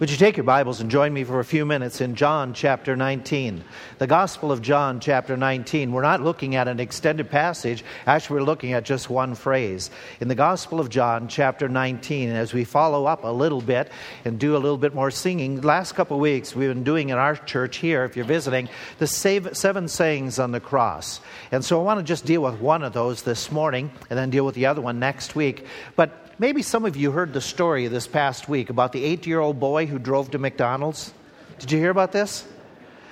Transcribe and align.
Would 0.00 0.10
you 0.10 0.16
take 0.16 0.36
your 0.36 0.42
Bibles 0.42 0.80
and 0.80 0.90
join 0.90 1.12
me 1.12 1.22
for 1.22 1.38
a 1.38 1.44
few 1.44 1.64
minutes 1.64 2.00
in 2.00 2.16
John 2.16 2.52
chapter 2.52 2.96
19? 2.96 3.62
The 3.98 4.08
Gospel 4.08 4.50
of 4.50 4.60
John 4.60 4.98
chapter 4.98 5.36
19. 5.36 5.92
We're 5.92 6.02
not 6.02 6.20
looking 6.20 6.56
at 6.56 6.66
an 6.66 6.80
extended 6.80 7.30
passage, 7.30 7.84
actually, 8.04 8.40
we're 8.40 8.46
looking 8.46 8.72
at 8.72 8.84
just 8.84 9.08
one 9.08 9.36
phrase. 9.36 9.92
In 10.18 10.26
the 10.26 10.34
Gospel 10.34 10.80
of 10.80 10.88
John 10.88 11.28
chapter 11.28 11.68
19, 11.68 12.28
and 12.28 12.36
as 12.36 12.52
we 12.52 12.64
follow 12.64 13.06
up 13.06 13.22
a 13.22 13.28
little 13.28 13.60
bit 13.60 13.88
and 14.24 14.36
do 14.36 14.56
a 14.56 14.58
little 14.58 14.78
bit 14.78 14.96
more 14.96 15.12
singing, 15.12 15.60
last 15.60 15.92
couple 15.92 16.16
of 16.16 16.20
weeks 16.20 16.56
we've 16.56 16.70
been 16.70 16.82
doing 16.82 17.10
in 17.10 17.16
our 17.16 17.36
church 17.36 17.76
here, 17.76 18.04
if 18.04 18.16
you're 18.16 18.24
visiting, 18.24 18.68
the 18.98 19.06
seven 19.06 19.86
sayings 19.86 20.40
on 20.40 20.50
the 20.50 20.58
cross. 20.58 21.20
And 21.52 21.64
so 21.64 21.78
I 21.78 21.84
want 21.84 22.00
to 22.00 22.04
just 22.04 22.26
deal 22.26 22.42
with 22.42 22.58
one 22.60 22.82
of 22.82 22.94
those 22.94 23.22
this 23.22 23.52
morning 23.52 23.92
and 24.10 24.18
then 24.18 24.30
deal 24.30 24.44
with 24.44 24.56
the 24.56 24.66
other 24.66 24.80
one 24.80 24.98
next 24.98 25.36
week. 25.36 25.66
But 25.94 26.23
maybe 26.38 26.62
some 26.62 26.84
of 26.84 26.96
you 26.96 27.10
heard 27.10 27.32
the 27.32 27.40
story 27.40 27.86
this 27.88 28.06
past 28.06 28.48
week 28.48 28.70
about 28.70 28.92
the 28.92 29.04
eight 29.04 29.26
year 29.26 29.40
old 29.40 29.60
boy 29.60 29.86
who 29.86 29.98
drove 29.98 30.30
to 30.32 30.38
McDonald's. 30.38 31.12
Did 31.58 31.72
you 31.72 31.78
hear 31.78 31.90
about 31.90 32.12
this? 32.12 32.46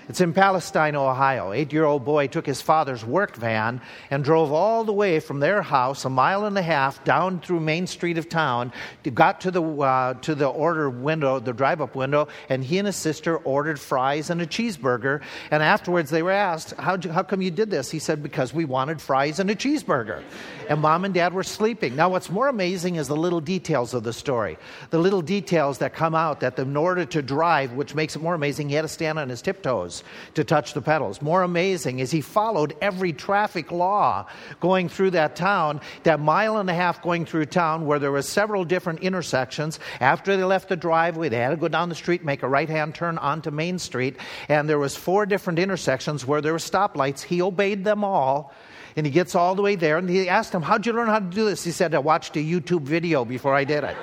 It's 0.08 0.20
in 0.20 0.32
Palestine, 0.32 0.96
Ohio. 0.96 1.52
Eight 1.52 1.72
year 1.72 1.84
old 1.84 2.04
boy 2.04 2.26
took 2.26 2.44
his 2.44 2.60
father's 2.60 3.04
work 3.04 3.36
van 3.36 3.80
and 4.10 4.24
drove 4.24 4.50
all 4.50 4.82
the 4.82 4.92
way 4.92 5.20
from 5.20 5.38
their 5.38 5.62
house, 5.62 6.04
a 6.04 6.10
mile 6.10 6.44
and 6.44 6.58
a 6.58 6.62
half, 6.62 7.04
down 7.04 7.40
through 7.40 7.60
Main 7.60 7.86
Street 7.86 8.18
of 8.18 8.28
town, 8.28 8.72
got 9.14 9.42
to 9.42 9.52
the, 9.52 9.62
uh, 9.62 10.14
to 10.14 10.34
the 10.34 10.48
order 10.48 10.90
window, 10.90 11.38
the 11.38 11.52
drive 11.52 11.80
up 11.80 11.94
window, 11.94 12.26
and 12.48 12.64
he 12.64 12.78
and 12.78 12.86
his 12.86 12.96
sister 12.96 13.36
ordered 13.36 13.78
fries 13.78 14.28
and 14.28 14.42
a 14.42 14.46
cheeseburger. 14.46 15.22
And 15.52 15.62
afterwards 15.62 16.10
they 16.10 16.22
were 16.22 16.32
asked, 16.32 16.72
how, 16.78 16.98
how 17.10 17.22
come 17.22 17.40
you 17.40 17.52
did 17.52 17.70
this? 17.70 17.90
He 17.90 18.00
said, 18.00 18.24
Because 18.24 18.52
we 18.52 18.64
wanted 18.64 19.00
fries 19.00 19.38
and 19.38 19.50
a 19.50 19.54
cheeseburger. 19.54 20.22
And 20.68 20.80
mom 20.80 21.04
and 21.04 21.14
dad 21.14 21.32
were 21.32 21.44
sleeping. 21.44 21.94
Now, 21.94 22.08
what's 22.08 22.30
more 22.30 22.48
amazing 22.48 22.96
is 22.96 23.06
the 23.06 23.16
little 23.16 23.40
details 23.40 23.94
of 23.94 24.02
the 24.02 24.12
story. 24.12 24.58
The 24.90 24.98
little 24.98 25.22
details 25.22 25.78
that 25.78 25.94
come 25.94 26.14
out 26.14 26.40
that 26.40 26.58
in 26.58 26.76
order 26.76 27.04
to 27.04 27.22
drive, 27.22 27.72
which 27.72 27.94
makes 27.94 28.16
it 28.16 28.22
more 28.22 28.34
amazing, 28.34 28.68
he 28.68 28.74
had 28.74 28.82
to 28.82 28.88
stand 28.88 29.18
on 29.18 29.28
his 29.28 29.42
tiptoes 29.42 29.91
to 30.34 30.44
touch 30.44 30.72
the 30.74 30.80
pedals. 30.80 31.20
More 31.20 31.42
amazing 31.42 31.98
is 31.98 32.10
he 32.10 32.20
followed 32.20 32.74
every 32.80 33.12
traffic 33.12 33.70
law 33.70 34.26
going 34.60 34.88
through 34.88 35.10
that 35.10 35.36
town, 35.36 35.80
that 36.04 36.20
mile 36.20 36.56
and 36.58 36.70
a 36.70 36.74
half 36.74 37.02
going 37.02 37.26
through 37.26 37.46
town 37.46 37.86
where 37.86 37.98
there 37.98 38.12
were 38.12 38.22
several 38.22 38.64
different 38.64 39.00
intersections. 39.00 39.78
After 40.00 40.36
they 40.36 40.44
left 40.44 40.68
the 40.68 40.76
driveway, 40.76 41.28
they 41.28 41.38
had 41.38 41.50
to 41.50 41.56
go 41.56 41.68
down 41.68 41.88
the 41.88 41.94
street, 41.94 42.24
make 42.24 42.42
a 42.42 42.48
right-hand 42.48 42.94
turn 42.94 43.18
onto 43.18 43.50
Main 43.50 43.78
Street, 43.78 44.16
and 44.48 44.68
there 44.68 44.78
was 44.78 44.96
four 44.96 45.26
different 45.26 45.58
intersections 45.58 46.26
where 46.26 46.40
there 46.40 46.52
were 46.52 46.58
stoplights. 46.58 47.22
He 47.22 47.42
obeyed 47.42 47.84
them 47.84 48.04
all. 48.04 48.52
And 48.94 49.06
he 49.06 49.12
gets 49.12 49.34
all 49.34 49.54
the 49.54 49.62
way 49.62 49.74
there, 49.74 49.96
and 49.96 50.08
he 50.08 50.28
asked 50.28 50.54
him, 50.54 50.60
How'd 50.60 50.84
you 50.84 50.92
learn 50.92 51.08
how 51.08 51.18
to 51.18 51.24
do 51.24 51.46
this? 51.46 51.64
He 51.64 51.70
said, 51.70 51.94
I 51.94 51.98
watched 51.98 52.36
a 52.36 52.40
YouTube 52.40 52.82
video 52.82 53.24
before 53.24 53.54
I 53.54 53.64
did 53.64 53.84
it. 53.84 53.96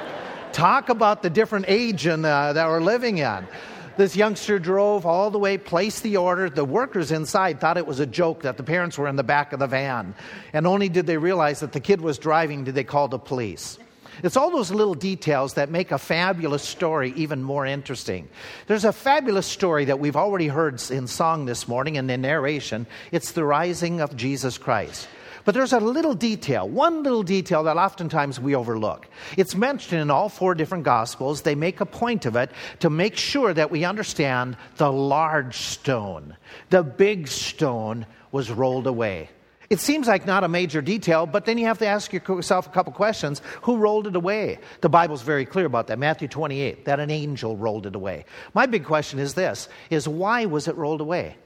Talk 0.52 0.88
about 0.88 1.22
the 1.22 1.30
different 1.30 1.64
age 1.68 2.06
uh, 2.06 2.16
that 2.16 2.68
we're 2.68 2.80
living 2.80 3.18
in. 3.18 3.48
This 3.96 4.14
youngster 4.14 4.58
drove 4.58 5.06
all 5.06 5.30
the 5.30 5.38
way, 5.38 5.56
placed 5.56 6.02
the 6.02 6.18
order. 6.18 6.50
The 6.50 6.64
workers 6.64 7.12
inside 7.12 7.60
thought 7.60 7.78
it 7.78 7.86
was 7.86 7.98
a 7.98 8.06
joke 8.06 8.42
that 8.42 8.58
the 8.58 8.62
parents 8.62 8.98
were 8.98 9.08
in 9.08 9.16
the 9.16 9.24
back 9.24 9.54
of 9.54 9.58
the 9.58 9.66
van. 9.66 10.14
And 10.52 10.66
only 10.66 10.90
did 10.90 11.06
they 11.06 11.16
realize 11.16 11.60
that 11.60 11.72
the 11.72 11.80
kid 11.80 12.02
was 12.02 12.18
driving 12.18 12.64
did 12.64 12.74
they 12.74 12.84
call 12.84 13.08
the 13.08 13.18
police. 13.18 13.78
It's 14.22 14.36
all 14.36 14.50
those 14.50 14.70
little 14.70 14.94
details 14.94 15.54
that 15.54 15.70
make 15.70 15.92
a 15.92 15.98
fabulous 15.98 16.62
story 16.62 17.12
even 17.16 17.42
more 17.42 17.66
interesting. 17.66 18.28
There's 18.66 18.84
a 18.84 18.92
fabulous 18.92 19.46
story 19.46 19.86
that 19.86 19.98
we've 19.98 20.16
already 20.16 20.48
heard 20.48 20.82
in 20.90 21.06
song 21.06 21.44
this 21.44 21.68
morning 21.68 21.98
and 21.98 22.10
in 22.10 22.22
narration. 22.22 22.86
It's 23.12 23.32
the 23.32 23.44
rising 23.44 24.00
of 24.00 24.16
Jesus 24.16 24.58
Christ. 24.58 25.08
But 25.46 25.54
there's 25.54 25.72
a 25.72 25.78
little 25.78 26.14
detail, 26.14 26.68
one 26.68 27.04
little 27.04 27.22
detail 27.22 27.62
that 27.64 27.76
oftentimes 27.76 28.40
we 28.40 28.56
overlook. 28.56 29.06
It's 29.36 29.54
mentioned 29.54 30.02
in 30.02 30.10
all 30.10 30.28
four 30.28 30.56
different 30.56 30.82
Gospels. 30.82 31.42
They 31.42 31.54
make 31.54 31.80
a 31.80 31.86
point 31.86 32.26
of 32.26 32.34
it 32.34 32.50
to 32.80 32.90
make 32.90 33.16
sure 33.16 33.54
that 33.54 33.70
we 33.70 33.84
understand 33.84 34.56
the 34.76 34.90
large 34.90 35.56
stone, 35.56 36.36
the 36.70 36.82
big 36.82 37.28
stone 37.28 38.06
was 38.32 38.50
rolled 38.50 38.88
away. 38.88 39.30
It 39.68 39.80
seems 39.80 40.06
like 40.06 40.26
not 40.26 40.44
a 40.44 40.48
major 40.48 40.80
detail, 40.80 41.26
but 41.26 41.44
then 41.44 41.58
you 41.58 41.66
have 41.66 41.78
to 41.78 41.86
ask 41.86 42.12
yourself 42.12 42.66
a 42.66 42.70
couple 42.70 42.92
questions. 42.92 43.42
Who 43.62 43.76
rolled 43.78 44.06
it 44.06 44.14
away? 44.14 44.58
The 44.80 44.88
Bible's 44.88 45.22
very 45.22 45.44
clear 45.44 45.66
about 45.66 45.88
that. 45.88 45.98
Matthew 45.98 46.28
28, 46.28 46.84
that 46.84 47.00
an 47.00 47.10
angel 47.10 47.56
rolled 47.56 47.86
it 47.86 47.96
away. 47.96 48.24
My 48.54 48.66
big 48.66 48.84
question 48.84 49.18
is 49.18 49.34
this, 49.34 49.68
is 49.90 50.06
why 50.06 50.44
was 50.44 50.68
it 50.68 50.76
rolled 50.76 51.00
away? 51.00 51.36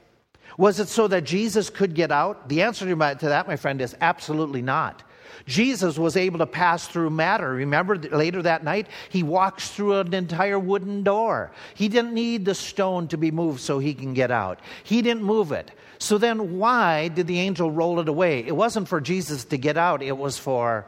Was 0.57 0.79
it 0.79 0.89
so 0.89 1.07
that 1.07 1.23
Jesus 1.23 1.69
could 1.69 1.95
get 1.95 2.11
out? 2.11 2.49
The 2.49 2.61
answer 2.61 2.85
to 2.85 2.95
that, 2.95 3.47
my 3.47 3.55
friend, 3.55 3.81
is 3.81 3.95
absolutely 4.01 4.61
not. 4.61 5.03
Jesus 5.45 5.97
was 5.97 6.17
able 6.17 6.39
to 6.39 6.45
pass 6.45 6.87
through 6.87 7.09
matter. 7.09 7.49
Remember 7.51 7.97
later 7.97 8.41
that 8.41 8.63
night, 8.63 8.87
he 9.09 9.23
walks 9.23 9.69
through 9.69 9.99
an 9.99 10.13
entire 10.13 10.59
wooden 10.59 11.03
door. 11.03 11.51
He 11.73 11.87
didn't 11.87 12.13
need 12.13 12.45
the 12.45 12.55
stone 12.55 13.07
to 13.09 13.17
be 13.17 13.31
moved 13.31 13.61
so 13.61 13.79
he 13.79 13.93
can 13.93 14.13
get 14.13 14.31
out. 14.31 14.59
He 14.83 15.01
didn't 15.01 15.23
move 15.23 15.51
it. 15.51 15.71
So 15.97 16.17
then, 16.17 16.57
why 16.57 17.09
did 17.09 17.27
the 17.27 17.39
angel 17.39 17.71
roll 17.71 17.99
it 17.99 18.09
away? 18.09 18.39
It 18.39 18.55
wasn't 18.55 18.87
for 18.87 18.99
Jesus 18.99 19.45
to 19.45 19.57
get 19.57 19.77
out, 19.77 20.01
it 20.01 20.17
was 20.17 20.37
for 20.37 20.85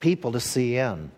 people 0.00 0.32
to 0.32 0.40
see 0.40 0.76
in. 0.76 1.12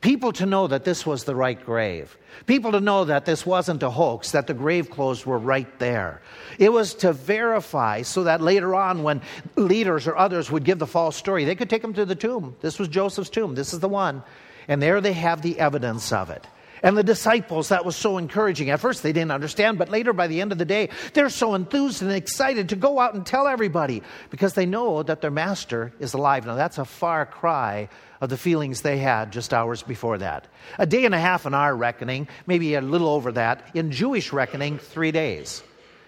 People 0.00 0.32
to 0.32 0.46
know 0.46 0.66
that 0.66 0.84
this 0.84 1.06
was 1.06 1.24
the 1.24 1.34
right 1.34 1.62
grave. 1.64 2.16
People 2.46 2.72
to 2.72 2.80
know 2.80 3.04
that 3.04 3.24
this 3.24 3.46
wasn't 3.46 3.82
a 3.82 3.90
hoax, 3.90 4.32
that 4.32 4.46
the 4.46 4.54
grave 4.54 4.90
clothes 4.90 5.24
were 5.24 5.38
right 5.38 5.78
there. 5.78 6.20
It 6.58 6.72
was 6.72 6.94
to 6.96 7.12
verify 7.12 8.02
so 8.02 8.24
that 8.24 8.40
later 8.40 8.74
on, 8.74 9.02
when 9.02 9.22
leaders 9.56 10.06
or 10.06 10.16
others 10.16 10.50
would 10.50 10.64
give 10.64 10.78
the 10.78 10.86
false 10.86 11.16
story, 11.16 11.44
they 11.44 11.54
could 11.54 11.70
take 11.70 11.82
them 11.82 11.94
to 11.94 12.04
the 12.04 12.14
tomb. 12.14 12.56
This 12.60 12.78
was 12.78 12.88
Joseph's 12.88 13.30
tomb. 13.30 13.54
This 13.54 13.72
is 13.72 13.80
the 13.80 13.88
one. 13.88 14.22
And 14.68 14.82
there 14.82 15.00
they 15.00 15.14
have 15.14 15.42
the 15.42 15.58
evidence 15.58 16.12
of 16.12 16.30
it. 16.30 16.46
And 16.82 16.96
the 16.96 17.02
disciples, 17.02 17.68
that 17.68 17.84
was 17.84 17.96
so 17.96 18.18
encouraging. 18.18 18.70
At 18.70 18.80
first, 18.80 19.02
they 19.02 19.12
didn't 19.12 19.30
understand, 19.30 19.78
but 19.78 19.88
later, 19.88 20.12
by 20.12 20.26
the 20.26 20.40
end 20.40 20.52
of 20.52 20.58
the 20.58 20.64
day, 20.64 20.90
they're 21.14 21.30
so 21.30 21.54
enthused 21.54 22.02
and 22.02 22.12
excited 22.12 22.68
to 22.70 22.76
go 22.76 22.98
out 22.98 23.14
and 23.14 23.24
tell 23.24 23.46
everybody 23.46 24.02
because 24.30 24.54
they 24.54 24.66
know 24.66 25.02
that 25.02 25.20
their 25.20 25.30
master 25.30 25.92
is 25.98 26.14
alive. 26.14 26.46
Now, 26.46 26.54
that's 26.54 26.78
a 26.78 26.84
far 26.84 27.26
cry 27.26 27.88
of 28.20 28.30
the 28.30 28.36
feelings 28.36 28.82
they 28.82 28.98
had 28.98 29.32
just 29.32 29.52
hours 29.52 29.82
before 29.82 30.18
that. 30.18 30.46
A 30.78 30.86
day 30.86 31.04
and 31.04 31.14
a 31.14 31.20
half 31.20 31.46
in 31.46 31.54
our 31.54 31.74
reckoning, 31.74 32.28
maybe 32.46 32.74
a 32.74 32.80
little 32.80 33.08
over 33.08 33.32
that. 33.32 33.70
In 33.74 33.90
Jewish 33.90 34.32
reckoning, 34.32 34.78
three 34.78 35.12
days. 35.12 35.62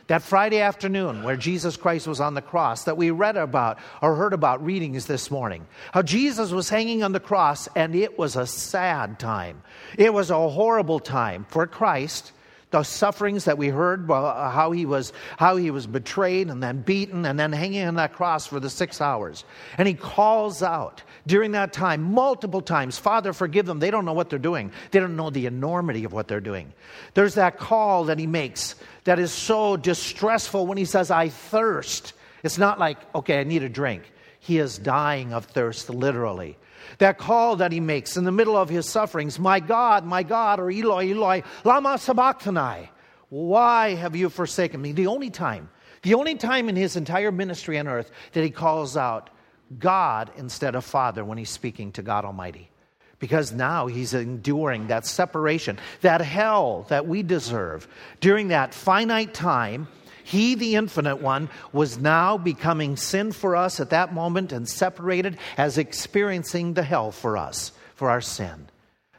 That 0.09 0.23
Friday 0.23 0.61
afternoon 0.61 1.23
where 1.23 1.37
Jesus 1.37 1.77
Christ 1.77 2.09
was 2.09 2.19
on 2.19 2.33
the 2.33 2.43
cross 2.43 2.85
that 2.85 2.97
we 2.97 3.11
read 3.11 3.37
about 3.37 3.79
or 4.01 4.15
heard 4.15 4.33
about 4.33 4.65
readings 4.65 5.05
this 5.07 5.31
morning. 5.31 5.67
How 5.93 6.01
Jesus 6.01 6.51
was 6.51 6.71
hanging 6.71 7.03
on 7.03 7.13
the 7.13 7.21
cross 7.21 7.69
and 7.77 7.95
it 7.95 8.19
was 8.19 8.35
a 8.35 8.47
sad 8.47 9.19
time. 9.19 9.63
It 9.99 10.15
was 10.15 10.31
a 10.31 10.49
horrible 10.49 10.99
time 10.99 11.45
for 11.51 11.67
Christ 11.67 12.33
the 12.71 12.83
sufferings 12.83 13.45
that 13.47 13.57
we 13.57 13.69
heard, 13.69 14.11
uh, 14.11 14.51
how 14.51 14.73
he 14.73 14.85
was 14.85 15.13
how 15.39 15.57
he 15.57 15.71
was 15.71 15.87
betrayed 15.87 16.51
and 16.51 16.63
then 16.63 16.83
beaten 16.83 17.25
and 17.25 17.39
then 17.39 17.53
hanging 17.53 17.87
on 17.87 17.95
that 17.95 18.13
cross 18.13 18.47
for 18.47 18.61
the 18.61 18.69
six 18.69 19.01
hours. 19.01 19.45
And 19.79 19.89
he 19.89 19.95
calls 19.95 20.63
out 20.63 21.03
during 21.27 21.53
that 21.53 21.73
time 21.73 22.03
multiple 22.03 22.61
times, 22.61 22.99
Father, 22.99 23.33
forgive 23.33 23.65
them. 23.67 23.79
They 23.79 23.91
don't 23.91 24.05
know 24.05 24.13
what 24.13 24.29
they're 24.29 24.39
doing. 24.39 24.71
They 24.91 25.01
don't 25.01 25.17
know 25.17 25.31
the 25.31 25.47
enormity 25.47 26.05
of 26.05 26.13
what 26.13 26.29
they're 26.29 26.41
doing. 26.41 26.73
There's 27.15 27.35
that 27.35 27.59
call 27.59 28.05
that 28.05 28.19
he 28.19 28.27
makes 28.27 28.75
that 29.05 29.19
is 29.19 29.33
so 29.33 29.77
distressful 29.77 30.67
when 30.67 30.77
he 30.77 30.85
says, 30.85 31.11
I 31.11 31.31
thirst. 31.31 32.13
It's 32.43 32.59
not 32.59 32.79
like, 32.79 32.99
okay, 33.15 33.41
I 33.41 33.45
need 33.45 33.63
a 33.63 33.69
drink. 33.69 34.03
He 34.41 34.59
is 34.59 34.79
dying 34.79 35.33
of 35.33 35.47
thirst, 35.47 35.91
literally. 35.91 36.57
That 36.99 37.19
call 37.19 37.57
that 37.57 37.73
he 37.73 37.81
makes 37.81 38.17
in 38.17 38.25
the 38.25 38.33
middle 38.33 38.57
of 38.57 38.69
his 38.69 38.89
sufferings, 38.89 39.39
My 39.39 39.61
God, 39.61 40.05
my 40.05 40.23
God, 40.23 40.61
or 40.61 40.71
Eloi, 40.71 41.11
Eloi, 41.11 41.43
Lama 41.65 41.99
Sabachthani. 41.99 42.91
Why 43.31 43.95
have 43.95 44.17
you 44.17 44.29
forsaken 44.29 44.81
me? 44.81 44.93
The 44.93 45.07
only 45.07 45.31
time, 45.31 45.69
the 46.03 46.15
only 46.15 46.35
time 46.35 46.69
in 46.69 46.77
his 46.77 46.97
entire 46.97 47.33
ministry 47.33 47.79
on 47.79 47.87
earth 47.87 48.11
that 48.33 48.43
he 48.43 48.51
calls 48.51 48.97
out 48.97 49.31
God 49.79 50.31
instead 50.37 50.75
of 50.75 50.85
Father 50.85 51.25
when 51.25 51.39
he's 51.39 51.51
speaking 51.51 51.93
to 51.93 52.03
God 52.03 52.25
Almighty. 52.25 52.71
Because 53.19 53.53
now 53.53 53.89
he's 53.89 54.15
enduring 54.15 54.87
that 54.87 55.05
separation, 55.05 55.79
that 56.03 56.21
hell 56.21 56.87
that 56.89 57.07
we 57.07 57.23
deserve. 57.23 57.89
During 58.21 58.49
that 58.49 58.73
finite 58.73 59.35
time, 59.35 59.89
he, 60.29 60.55
the 60.55 60.75
infinite 60.75 61.23
one, 61.23 61.49
was 61.73 61.97
now 61.97 62.37
becoming 62.37 62.99
sin 62.99 63.33
for 63.33 63.57
us 63.57 63.81
at 63.81 63.91
that 63.91 64.13
moment 64.13 64.53
and 64.53 64.69
separated 64.69 65.39
as 65.57 65.79
experiencing 65.79 66.75
the 66.75 66.83
hell 66.83 67.11
for 67.11 67.39
us, 67.39 67.73
for 67.95 68.11
our 68.11 68.21
sin. 68.21 68.69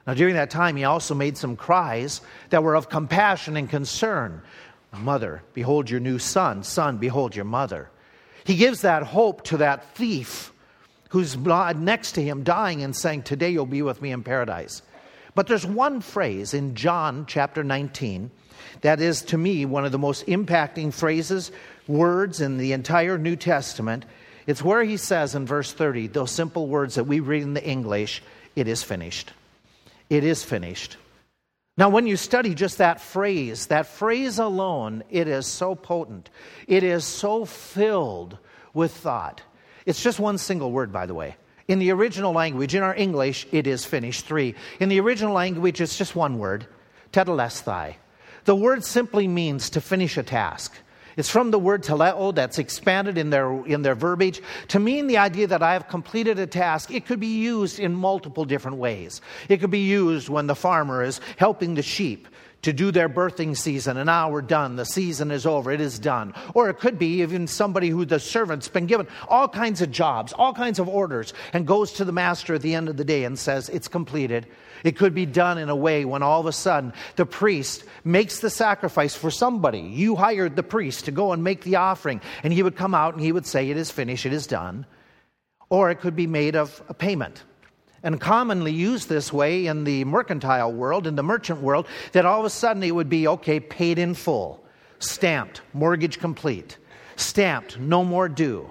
Now, 0.06 0.14
during 0.14 0.36
that 0.36 0.52
time, 0.52 0.76
he 0.76 0.84
also 0.84 1.16
made 1.16 1.36
some 1.36 1.56
cries 1.56 2.22
that 2.52 2.62
were 2.62 2.76
of 2.76 2.90
compassion 2.90 3.58
and 3.58 3.68
concern. 3.68 4.44
Mother, 4.94 5.42
behold 5.56 5.90
your 5.90 6.00
new 6.00 6.20
son. 6.20 6.64
Son, 6.64 6.98
behold 6.98 7.36
your 7.36 7.46
mother. 7.46 7.90
He 8.44 8.56
gives 8.56 8.82
that 8.82 9.02
hope 9.02 9.44
to 9.46 9.58
that 9.58 9.96
thief 9.96 10.54
who's 11.10 11.36
next 11.36 12.12
to 12.14 12.22
him 12.22 12.44
dying 12.44 12.84
and 12.84 12.96
saying, 12.96 13.24
Today 13.24 13.50
you'll 13.50 13.66
be 13.66 13.82
with 13.82 14.00
me 14.00 14.12
in 14.12 14.22
paradise. 14.22 14.84
But 15.34 15.48
there's 15.48 15.66
one 15.66 16.02
phrase 16.02 16.54
in 16.54 16.76
John 16.76 17.26
chapter 17.28 17.64
19 17.64 18.30
that 18.82 19.00
is, 19.00 19.22
to 19.24 19.38
me, 19.38 19.66
one 19.66 19.86
of 19.86 19.92
the 19.92 19.98
most 19.98 20.26
impacting 20.28 20.94
phrases, 20.94 21.52
words 21.88 22.42
in 22.42 22.58
the 22.58 22.74
entire 22.74 23.18
New 23.18 23.36
Testament. 23.36 24.06
It's 24.48 24.64
where 24.64 24.84
he 24.84 24.98
says 24.98 25.36
in 25.36 25.46
verse 25.46 25.74
30, 25.74 26.08
those 26.08 26.32
simple 26.32 26.68
words 26.68 26.96
that 26.96 27.04
we 27.04 27.20
read 27.20 27.44
in 27.44 27.54
the 27.54 27.64
English, 27.64 28.22
it 28.56 28.68
is 28.68 28.84
finished. 28.84 29.32
It 30.10 30.24
is 30.24 30.44
finished. 30.44 30.98
Now, 31.78 31.90
when 31.90 32.08
you 32.08 32.18
study 32.18 32.56
just 32.56 32.80
that 32.80 33.00
phrase, 33.00 33.68
that 33.68 33.88
phrase 33.88 34.38
alone, 34.38 35.04
it 35.10 35.28
is 35.30 35.48
so 35.48 35.76
potent. 35.76 36.30
It 36.68 36.84
is 36.84 37.06
so 37.06 37.46
filled 37.46 38.38
with 38.74 38.92
thought. 38.92 39.42
It's 39.86 40.04
just 40.04 40.20
one 40.20 40.38
single 40.38 40.72
word, 40.72 40.92
by 40.92 41.06
the 41.06 41.14
way. 41.14 41.38
In 41.70 41.80
the 41.80 41.92
original 41.92 42.34
language, 42.34 42.76
in 42.76 42.84
our 42.84 42.96
English, 42.96 43.48
it 43.52 43.66
is 43.66 43.86
finished, 43.86 44.26
three. 44.26 44.56
In 44.80 44.90
the 44.90 45.00
original 45.00 45.34
language, 45.34 45.80
it's 45.80 45.98
just 45.98 46.16
one 46.16 46.38
word, 46.38 46.66
tetelestai. 47.14 47.96
The 48.46 48.56
word 48.56 48.84
simply 48.84 49.28
means 49.28 49.70
to 49.72 49.82
finish 49.82 50.18
a 50.18 50.24
task. 50.24 50.74
It's 51.18 51.30
from 51.30 51.52
the 51.52 51.60
word 51.60 51.84
teleo 51.84 52.34
that's 52.34 52.60
expanded 52.60 53.18
in 53.18 53.30
their, 53.30 53.66
in 53.66 53.82
their 53.82 53.96
verbiage 53.96 54.42
to 54.70 54.80
mean 54.80 55.08
the 55.08 55.18
idea 55.18 55.48
that 55.48 55.62
I 55.62 55.74
have 55.74 55.90
completed 55.90 56.40
a 56.40 56.48
task. 56.48 56.92
It 56.92 57.06
could 57.06 57.20
be 57.20 57.40
used 57.42 57.78
in 57.78 57.94
multiple 57.94 58.46
different 58.46 58.78
ways. 58.78 59.20
It 59.50 59.58
could 59.58 59.72
be 59.72 59.80
used 59.80 60.30
when 60.30 60.48
the 60.48 60.56
farmer 60.56 61.04
is 61.04 61.20
helping 61.36 61.76
the 61.76 61.82
sheep 61.82 62.28
to 62.62 62.74
do 62.74 62.92
their 62.92 63.08
birthing 63.08 63.56
season, 63.56 63.98
and 63.98 64.08
now 64.08 64.30
we're 64.30 64.42
done. 64.42 64.76
The 64.76 64.86
season 64.86 65.32
is 65.32 65.46
over. 65.46 65.72
It 65.72 65.80
is 65.80 65.98
done. 65.98 66.34
Or 66.54 66.70
it 66.70 66.80
could 66.80 67.00
be 67.00 67.22
even 67.22 67.48
somebody 67.48 67.90
who 67.90 68.06
the 68.06 68.20
servant's 68.20 68.68
been 68.68 68.86
given 68.86 69.08
all 69.28 69.48
kinds 69.48 69.82
of 69.82 69.92
jobs, 69.92 70.34
all 70.34 70.54
kinds 70.54 70.80
of 70.80 70.90
orders, 70.90 71.34
and 71.54 71.66
goes 71.66 71.94
to 71.94 72.06
the 72.06 72.12
master 72.12 72.56
at 72.56 72.62
the 72.62 72.76
end 72.76 72.90
of 72.90 72.98
the 72.98 73.06
day 73.06 73.24
and 73.24 73.40
says, 73.40 73.70
It's 73.70 73.88
completed. 73.88 74.48
It 74.84 74.98
could 74.98 75.14
be 75.14 75.26
done 75.26 75.58
in 75.58 75.70
a 75.70 75.76
way 75.76 76.06
when 76.06 76.24
all 76.24 76.40
of 76.40 76.46
a 76.46 76.54
sudden 76.54 76.94
the 77.16 77.26
priest 77.26 77.84
makes 78.04 78.40
the 78.40 78.50
sacrifice 78.50 79.16
for 79.16 79.32
somebody. 79.32 79.80
You 79.80 80.16
hired 80.16 80.56
the 80.56 80.64
priest 80.64 81.06
to 81.06 81.12
go 81.12 81.34
and 81.34 81.44
make 81.44 81.64
the 81.64 81.78
offering, 81.78 82.22
and 82.44 82.54
he 82.54 82.64
would 82.64 82.76
come 82.76 82.96
out 82.96 83.14
and 83.14 83.24
he 83.24 83.32
would 83.32 83.46
say, 83.46 83.70
It 83.70 83.78
is 83.78 83.92
finished, 83.92 84.26
it 84.26 84.34
is 84.34 84.48
done. 84.48 84.86
Or 85.70 85.92
it 85.92 86.00
could 86.02 86.16
be 86.16 86.28
made 86.28 86.56
of 86.56 86.82
a 86.90 86.94
payment. 86.94 87.44
And 88.04 88.20
commonly 88.20 88.72
used 88.72 89.10
this 89.10 89.34
way 89.34 89.66
in 89.66 89.84
the 89.84 90.06
mercantile 90.06 90.72
world, 90.72 91.06
in 91.06 91.16
the 91.16 91.24
merchant 91.24 91.62
world, 91.62 91.88
that 92.14 92.26
all 92.26 92.40
of 92.40 92.46
a 92.46 92.50
sudden 92.50 92.84
it 92.84 92.96
would 92.96 93.10
be, 93.10 93.28
okay, 93.28 93.60
paid 93.60 94.00
in 94.00 94.14
full, 94.14 94.64
stamped, 95.00 95.62
mortgage 95.74 96.20
complete, 96.20 96.78
stamped, 97.16 97.80
no 97.80 98.04
more 98.04 98.30
due. 98.30 98.70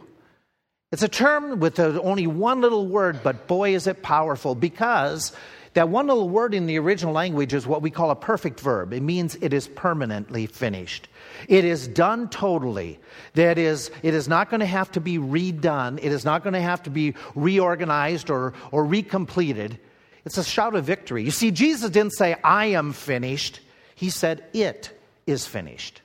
It's 0.91 1.03
a 1.03 1.09
term 1.09 1.61
with 1.61 1.79
only 1.79 2.27
one 2.27 2.63
little 2.63 2.87
word, 2.87 3.21
but 3.23 3.47
boy, 3.47 3.75
is 3.75 3.87
it 3.87 4.03
powerful 4.03 4.55
because 4.55 5.33
that 5.75 5.89
one 5.89 6.07
little 6.07 6.29
word 6.29 6.55
in 6.55 6.67
the 6.67 6.79
original 6.79 7.13
language 7.13 7.55
is 7.55 7.67
what 7.67 7.83
we 7.83 7.91
call 7.91 8.11
a 8.11 8.17
perfect 8.17 8.61
verb. 8.61 8.93
It 8.93 9.03
means 9.03 9.37
it 9.37 9.53
is 9.53 9.69
permanently 9.69 10.47
finished. 10.47 11.09
It 11.49 11.65
is 11.65 11.89
done 11.89 12.29
totally. 12.29 12.99
That 13.35 13.59
is, 13.59 13.91
it 14.03 14.15
is 14.15 14.29
not 14.29 14.51
going 14.51 14.61
to 14.61 14.67
have 14.67 14.91
to 14.93 15.01
be 15.01 15.19
redone. 15.19 15.99
It 15.99 16.13
is 16.13 16.25
not 16.25 16.43
going 16.43 16.55
to 16.55 16.61
have 16.61 16.83
to 16.85 16.91
be 16.91 17.15
reorganized 17.35 18.31
or, 18.31 18.55
or 18.73 18.85
recompleted. 18.85 19.79
It's 20.25 20.39
a 20.39 20.45
shout 20.45 20.75
of 20.75 20.85
victory. 20.85 21.25
You 21.25 21.31
see, 21.31 21.51
Jesus 21.51 21.91
didn't 21.91 22.13
say, 22.13 22.37
I 22.43 22.67
am 22.67 22.93
finished. 22.93 23.61
He 23.95 24.11
said, 24.11 24.45
It 24.53 24.99
is 25.27 25.47
finished. 25.47 26.03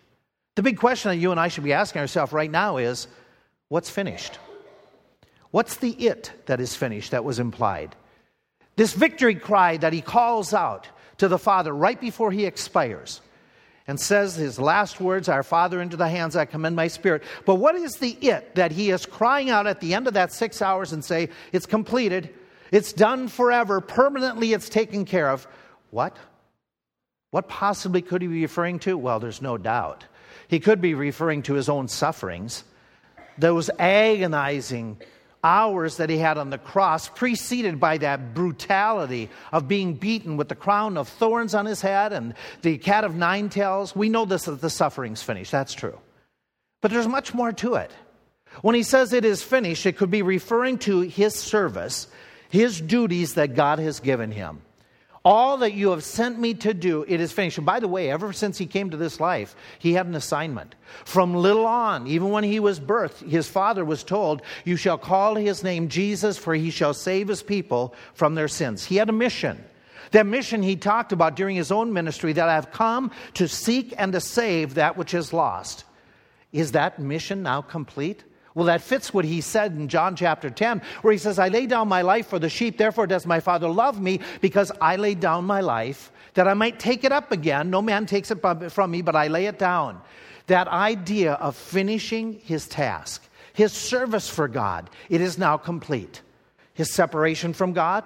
The 0.56 0.64
big 0.64 0.78
question 0.78 1.10
that 1.10 1.18
you 1.18 1.32
and 1.32 1.40
I 1.40 1.48
should 1.48 1.64
be 1.64 1.74
asking 1.74 2.02
ourselves 2.02 2.32
right 2.32 2.52
now 2.52 2.78
is, 2.78 3.08
What's 3.70 3.90
finished? 3.90 4.38
What's 5.52 5.78
the 5.78 5.92
it 5.92 6.32
that 6.48 6.60
is 6.60 6.76
finished 6.76 7.12
that 7.12 7.24
was 7.24 7.40
implied? 7.40 7.96
This 8.76 8.94
victory 8.94 9.36
cry 9.36 9.78
that 9.78 9.94
he 9.94 10.02
calls 10.02 10.54
out 10.54 10.88
to 11.18 11.28
the 11.28 11.38
Father 11.38 11.74
right 11.74 12.00
before 12.00 12.32
he 12.32 12.46
expires 12.46 13.22
and 13.88 14.00
says 14.00 14.36
his 14.36 14.60
last 14.60 15.02
words, 15.02 15.30
Our 15.30 15.44
Father, 15.44 15.82
into 15.82 15.98
the 15.98 16.08
hands 16.08 16.36
I 16.36 16.46
commend 16.46 16.76
my 16.76 16.88
spirit. 16.88 17.24
But 17.46 17.56
what 17.56 17.76
is 17.76 17.96
the 17.96 18.12
it 18.12 18.56
that 18.56 18.72
he 18.72 18.92
is 18.92 19.06
crying 19.06 19.50
out 19.50 19.68
at 19.68 19.80
the 19.80 19.94
end 19.94 20.08
of 20.08 20.14
that 20.14 20.32
six 20.32 20.62
hours 20.62 20.94
and 20.94 21.04
say, 21.04 21.30
It's 21.52 21.66
completed, 21.66 22.34
it's 22.72 22.94
done 22.94 23.28
forever, 23.28 23.82
permanently 23.82 24.54
it's 24.54 24.70
taken 24.70 25.06
care 25.06 25.30
of? 25.30 25.48
What? 25.92 26.18
What 27.32 27.48
possibly 27.48 28.02
could 28.02 28.22
he 28.22 28.28
be 28.28 28.42
referring 28.44 28.80
to? 28.80 28.98
Well, 28.98 29.20
there's 29.20 29.42
no 29.42 29.58
doubt. 29.58 30.06
He 30.48 30.60
could 30.60 30.82
be 30.82 30.94
referring 30.94 31.44
to 31.44 31.54
his 31.54 31.68
own 31.68 31.88
sufferings, 31.88 32.64
those 33.38 33.70
agonizing 33.80 35.00
hours 35.44 35.98
that 35.98 36.10
he 36.10 36.18
had 36.18 36.38
on 36.38 36.50
the 36.50 36.58
cross, 36.58 37.10
preceded 37.10 37.80
by 37.80 37.98
that 37.98 38.34
brutality 38.34 39.30
of 39.52 39.68
being 39.68 39.94
beaten 39.94 40.38
with 40.38 40.50
the 40.50 40.56
crown 40.56 40.98
of 40.98 41.08
thorns 41.08 41.54
on 41.54 41.66
his 41.66 41.82
head 41.82 42.14
and 42.14 42.34
the 42.62 42.78
cat 42.78 43.04
of 43.04 43.16
nine 43.16 43.50
tails. 43.50 43.96
We 43.96 44.10
know 44.10 44.26
this 44.26 44.46
that 44.46 44.62
the 44.62 44.70
suffering's 44.70 45.22
finished. 45.22 45.52
That's 45.52 45.74
true. 45.74 46.00
But 46.82 46.92
there's 46.92 47.08
much 47.08 47.34
more 47.34 47.52
to 47.54 47.76
it. 47.76 47.92
When 48.62 48.76
he 48.76 48.84
says 48.84 49.14
it 49.14 49.26
is 49.26 49.42
finished, 49.42 49.86
it 49.86 49.98
could 49.98 50.12
be 50.12 50.22
referring 50.22 50.78
to 50.80 51.02
his 51.02 51.34
service, 51.34 52.08
his 52.50 52.80
duties 52.80 53.34
that 53.34 53.56
God 53.56 53.80
has 53.80 54.00
given 54.00 54.32
him. 54.32 54.62
All 55.26 55.58
that 55.58 55.74
you 55.74 55.92
have 55.92 56.04
sent 56.04 56.38
me 56.38 56.54
to 56.56 56.74
do, 56.74 57.06
it 57.08 57.22
is 57.22 57.32
finished. 57.32 57.58
And 57.58 57.66
by 57.66 57.80
the 57.80 57.88
way, 57.88 58.12
ever 58.12 58.34
since 58.34 58.58
he 58.58 58.66
came 58.66 58.90
to 58.90 58.98
this 58.98 59.22
life, 59.22 59.56
he 59.80 59.94
had 59.94 60.06
an 60.06 60.16
assignment. 60.16 60.76
From 61.06 61.34
little 61.34 61.66
on, 61.66 62.08
even 62.08 62.30
when 62.30 62.44
he 62.44 62.60
was 62.60 62.78
birthed, 62.78 63.30
his 63.30 63.48
father 63.48 63.86
was 63.86 64.04
told, 64.04 64.42
You 64.66 64.76
shall 64.76 64.98
call 64.98 65.36
his 65.36 65.64
name 65.64 65.88
Jesus, 65.88 66.38
for 66.38 66.54
he 66.54 66.72
shall 66.72 66.94
save 66.94 67.30
his 67.30 67.42
people 67.42 67.96
from 68.14 68.36
their 68.36 68.50
sins. 68.50 68.84
He 68.84 68.98
had 68.98 69.08
a 69.08 69.14
mission. 69.14 69.64
That 70.12 70.26
mission 70.26 70.62
he 70.62 70.76
talked 70.76 71.14
about 71.14 71.38
during 71.38 71.56
his 71.56 71.72
own 71.72 71.94
ministry 71.94 72.34
that 72.34 72.50
I 72.50 72.56
have 72.56 72.72
come 72.72 73.10
to 73.36 73.48
seek 73.48 73.94
and 73.98 74.12
to 74.12 74.20
save 74.20 74.74
that 74.74 74.98
which 74.98 75.14
is 75.14 75.32
lost. 75.32 75.86
Is 76.52 76.74
that 76.74 77.00
mission 77.00 77.44
now 77.44 77.62
complete? 77.62 78.26
Well, 78.56 78.68
that 78.68 78.82
fits 78.82 79.14
what 79.14 79.26
he 79.26 79.42
said 79.42 79.74
in 79.74 79.88
John 79.88 80.16
chapter 80.16 80.50
10, 80.50 80.82
where 81.02 81.12
he 81.12 81.18
says, 81.18 81.40
I 81.40 81.48
lay 81.48 81.66
down 81.66 81.88
my 81.88 82.04
life 82.04 82.28
for 82.28 82.38
the 82.38 82.50
sheep, 82.50 82.78
therefore 82.78 83.08
does 83.08 83.26
my 83.26 83.40
Father 83.40 83.68
love 83.68 84.00
me, 84.00 84.20
because 84.42 84.72
I 84.80 84.96
lay 84.96 85.16
down 85.16 85.46
my 85.46 85.62
life 85.62 86.12
that 86.36 86.48
I 86.48 86.54
might 86.54 86.80
take 86.80 87.04
it 87.04 87.12
up 87.12 87.32
again. 87.32 87.70
No 87.70 87.82
man 87.82 88.06
takes 88.06 88.32
it 88.32 88.40
from 88.72 88.92
me, 88.92 89.02
but 89.02 89.16
I 89.16 89.28
lay 89.28 89.48
it 89.48 89.58
down. 89.58 90.02
That 90.48 90.68
idea 90.68 91.34
of 91.34 91.56
finishing 91.56 92.34
his 92.44 92.68
task, 92.68 93.24
his 93.54 93.72
service 93.72 94.30
for 94.30 94.48
God, 94.48 94.90
it 95.10 95.22
is 95.22 95.38
now 95.38 95.58
complete. 95.58 96.22
His 96.74 96.92
separation 96.92 97.54
from 97.54 97.74
God, 97.74 98.04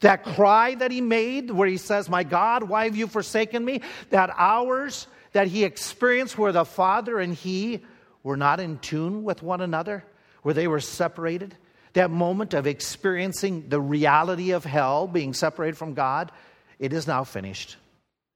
that 0.00 0.24
cry 0.24 0.74
that 0.76 0.90
he 0.90 1.00
made, 1.00 1.50
where 1.50 1.68
he 1.68 1.76
says, 1.76 2.08
My 2.08 2.24
God, 2.24 2.64
why 2.64 2.84
have 2.84 2.96
you 2.96 3.06
forsaken 3.06 3.64
me? 3.64 3.82
That 4.10 4.30
hours 4.36 5.06
that 5.32 5.46
he 5.46 5.64
experienced 5.64 6.36
where 6.36 6.52
the 6.52 6.64
Father 6.64 7.18
and 7.18 7.34
he 7.34 7.82
were 8.22 8.36
not 8.36 8.60
in 8.60 8.78
tune 8.78 9.24
with 9.24 9.42
one 9.42 9.60
another, 9.60 10.04
where 10.42 10.54
they 10.54 10.68
were 10.68 10.80
separated, 10.80 11.56
that 11.94 12.10
moment 12.10 12.54
of 12.54 12.66
experiencing 12.66 13.68
the 13.68 13.80
reality 13.80 14.52
of 14.52 14.64
hell, 14.64 15.06
being 15.06 15.34
separated 15.34 15.76
from 15.76 15.94
God, 15.94 16.32
it 16.78 16.92
is 16.92 17.06
now 17.06 17.24
finished. 17.24 17.76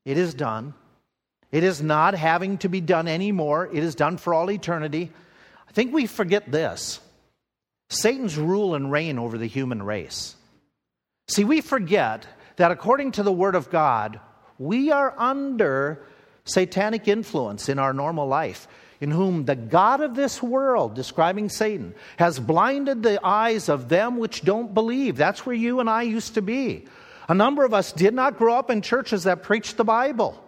It 0.04 0.18
is 0.18 0.34
done. 0.34 0.74
It 1.50 1.64
is 1.64 1.82
not 1.82 2.14
having 2.14 2.58
to 2.58 2.69
be 2.69 2.81
done 2.81 3.08
anymore. 3.08 3.69
It 3.72 3.82
is 3.82 3.94
done 3.94 4.19
for 4.19 4.34
all 4.34 4.50
eternity. 4.50 5.10
I 5.69 5.72
think 5.72 5.93
we 5.93 6.06
forget 6.06 6.50
this 6.50 7.00
Satan's 7.88 8.36
rule 8.36 8.74
and 8.74 8.90
reign 8.90 9.19
over 9.19 9.38
the 9.38 9.46
human 9.46 9.82
race. 9.82 10.36
See, 11.28 11.44
we 11.44 11.60
forget 11.60 12.26
that 12.56 12.70
according 12.70 13.12
to 13.12 13.22
the 13.22 13.32
Word 13.32 13.55
of 13.55 13.70
God, 13.70 14.20
we 14.58 14.90
are 14.90 15.14
under 15.16 16.05
satanic 16.44 17.08
influence 17.08 17.69
in 17.69 17.78
our 17.78 17.93
normal 17.93 18.26
life 18.28 18.69
in 19.00 19.10
whom 19.10 19.44
the 19.44 19.56
God 19.56 20.00
of 20.00 20.15
this 20.15 20.43
world, 20.43 20.94
describing 20.94 21.48
Satan, 21.48 21.94
has 22.19 22.38
blinded 22.38 23.03
the 23.03 23.24
eyes 23.24 23.69
of 23.69 23.88
them 23.88 24.19
which 24.19 24.43
don't 24.43 24.72
believe. 24.72 25.17
That's 25.17 25.44
where 25.44 25.56
you 25.56 25.81
and 25.81 25.91
I 25.91 26.03
used 26.03 26.34
to 26.34 26.43
be. 26.43 26.86
A 27.29 27.34
number 27.34 27.65
of 27.65 27.74
us 27.74 27.93
did 27.93 28.15
not 28.15 28.38
grow 28.38 28.55
up 28.55 28.70
in 28.70 28.82
churches 28.82 29.24
that 29.24 29.43
preached 29.43 29.76
the 29.76 29.84
Bible. 29.84 30.43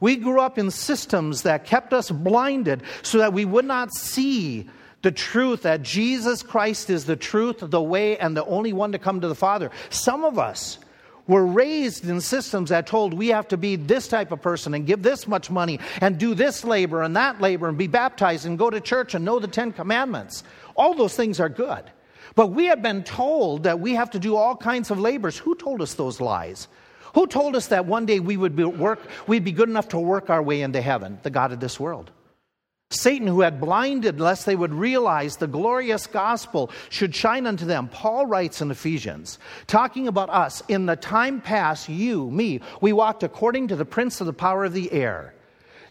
We 0.00 0.16
grew 0.16 0.40
up 0.40 0.58
in 0.58 0.70
systems 0.70 1.42
that 1.42 1.64
kept 1.64 1.92
us 1.92 2.10
blinded 2.10 2.82
so 3.02 3.18
that 3.18 3.32
we 3.32 3.44
would 3.44 3.64
not 3.64 3.94
see 3.94 4.68
the 5.02 5.12
truth 5.12 5.62
that 5.62 5.82
Jesus 5.82 6.42
Christ 6.42 6.90
is 6.90 7.04
the 7.04 7.16
truth, 7.16 7.58
the 7.60 7.82
way, 7.82 8.16
and 8.18 8.36
the 8.36 8.44
only 8.44 8.72
one 8.72 8.92
to 8.92 8.98
come 8.98 9.20
to 9.20 9.28
the 9.28 9.34
Father. 9.34 9.70
Some 9.90 10.24
of 10.24 10.38
us 10.38 10.78
were 11.26 11.46
raised 11.46 12.08
in 12.08 12.20
systems 12.20 12.70
that 12.70 12.86
told 12.86 13.14
we 13.14 13.28
have 13.28 13.48
to 13.48 13.56
be 13.56 13.76
this 13.76 14.08
type 14.08 14.32
of 14.32 14.42
person 14.42 14.74
and 14.74 14.86
give 14.86 15.02
this 15.02 15.26
much 15.26 15.50
money 15.50 15.78
and 16.00 16.18
do 16.18 16.34
this 16.34 16.64
labor 16.64 17.02
and 17.02 17.16
that 17.16 17.40
labor 17.40 17.68
and 17.68 17.78
be 17.78 17.86
baptized 17.86 18.46
and 18.46 18.58
go 18.58 18.70
to 18.70 18.80
church 18.80 19.14
and 19.14 19.24
know 19.24 19.38
the 19.38 19.48
Ten 19.48 19.72
Commandments. 19.72 20.42
All 20.76 20.94
those 20.94 21.14
things 21.14 21.40
are 21.40 21.48
good. 21.48 21.84
But 22.34 22.48
we 22.48 22.66
have 22.66 22.82
been 22.82 23.04
told 23.04 23.64
that 23.64 23.80
we 23.80 23.94
have 23.94 24.10
to 24.12 24.18
do 24.18 24.36
all 24.36 24.56
kinds 24.56 24.90
of 24.90 24.98
labors. 24.98 25.36
Who 25.38 25.54
told 25.54 25.82
us 25.82 25.94
those 25.94 26.20
lies? 26.20 26.66
Who 27.14 27.26
told 27.26 27.56
us 27.56 27.66
that 27.66 27.84
one 27.84 28.06
day 28.06 28.20
we 28.20 28.36
would 28.36 28.56
be 28.56 28.64
work, 28.64 29.00
we'd 29.26 29.44
be 29.44 29.52
good 29.52 29.68
enough 29.68 29.88
to 29.88 29.98
work 29.98 30.30
our 30.30 30.42
way 30.42 30.62
into 30.62 30.80
heaven? 30.80 31.18
The 31.22 31.30
God 31.30 31.52
of 31.52 31.60
this 31.60 31.78
world. 31.78 32.10
Satan, 32.92 33.26
who 33.26 33.40
had 33.40 33.60
blinded 33.60 34.20
lest 34.20 34.46
they 34.46 34.56
would 34.56 34.74
realize 34.74 35.36
the 35.36 35.46
glorious 35.46 36.06
gospel 36.06 36.70
should 36.88 37.14
shine 37.14 37.46
unto 37.46 37.64
them. 37.64 37.88
Paul 37.88 38.26
writes 38.26 38.60
in 38.60 38.70
Ephesians, 38.70 39.38
talking 39.66 40.08
about 40.08 40.30
us, 40.30 40.62
in 40.68 40.86
the 40.86 40.96
time 40.96 41.40
past, 41.40 41.88
you, 41.88 42.30
me, 42.30 42.60
we 42.80 42.92
walked 42.92 43.22
according 43.22 43.68
to 43.68 43.76
the 43.76 43.84
prince 43.84 44.20
of 44.20 44.26
the 44.26 44.32
power 44.32 44.64
of 44.64 44.72
the 44.72 44.92
air. 44.92 45.34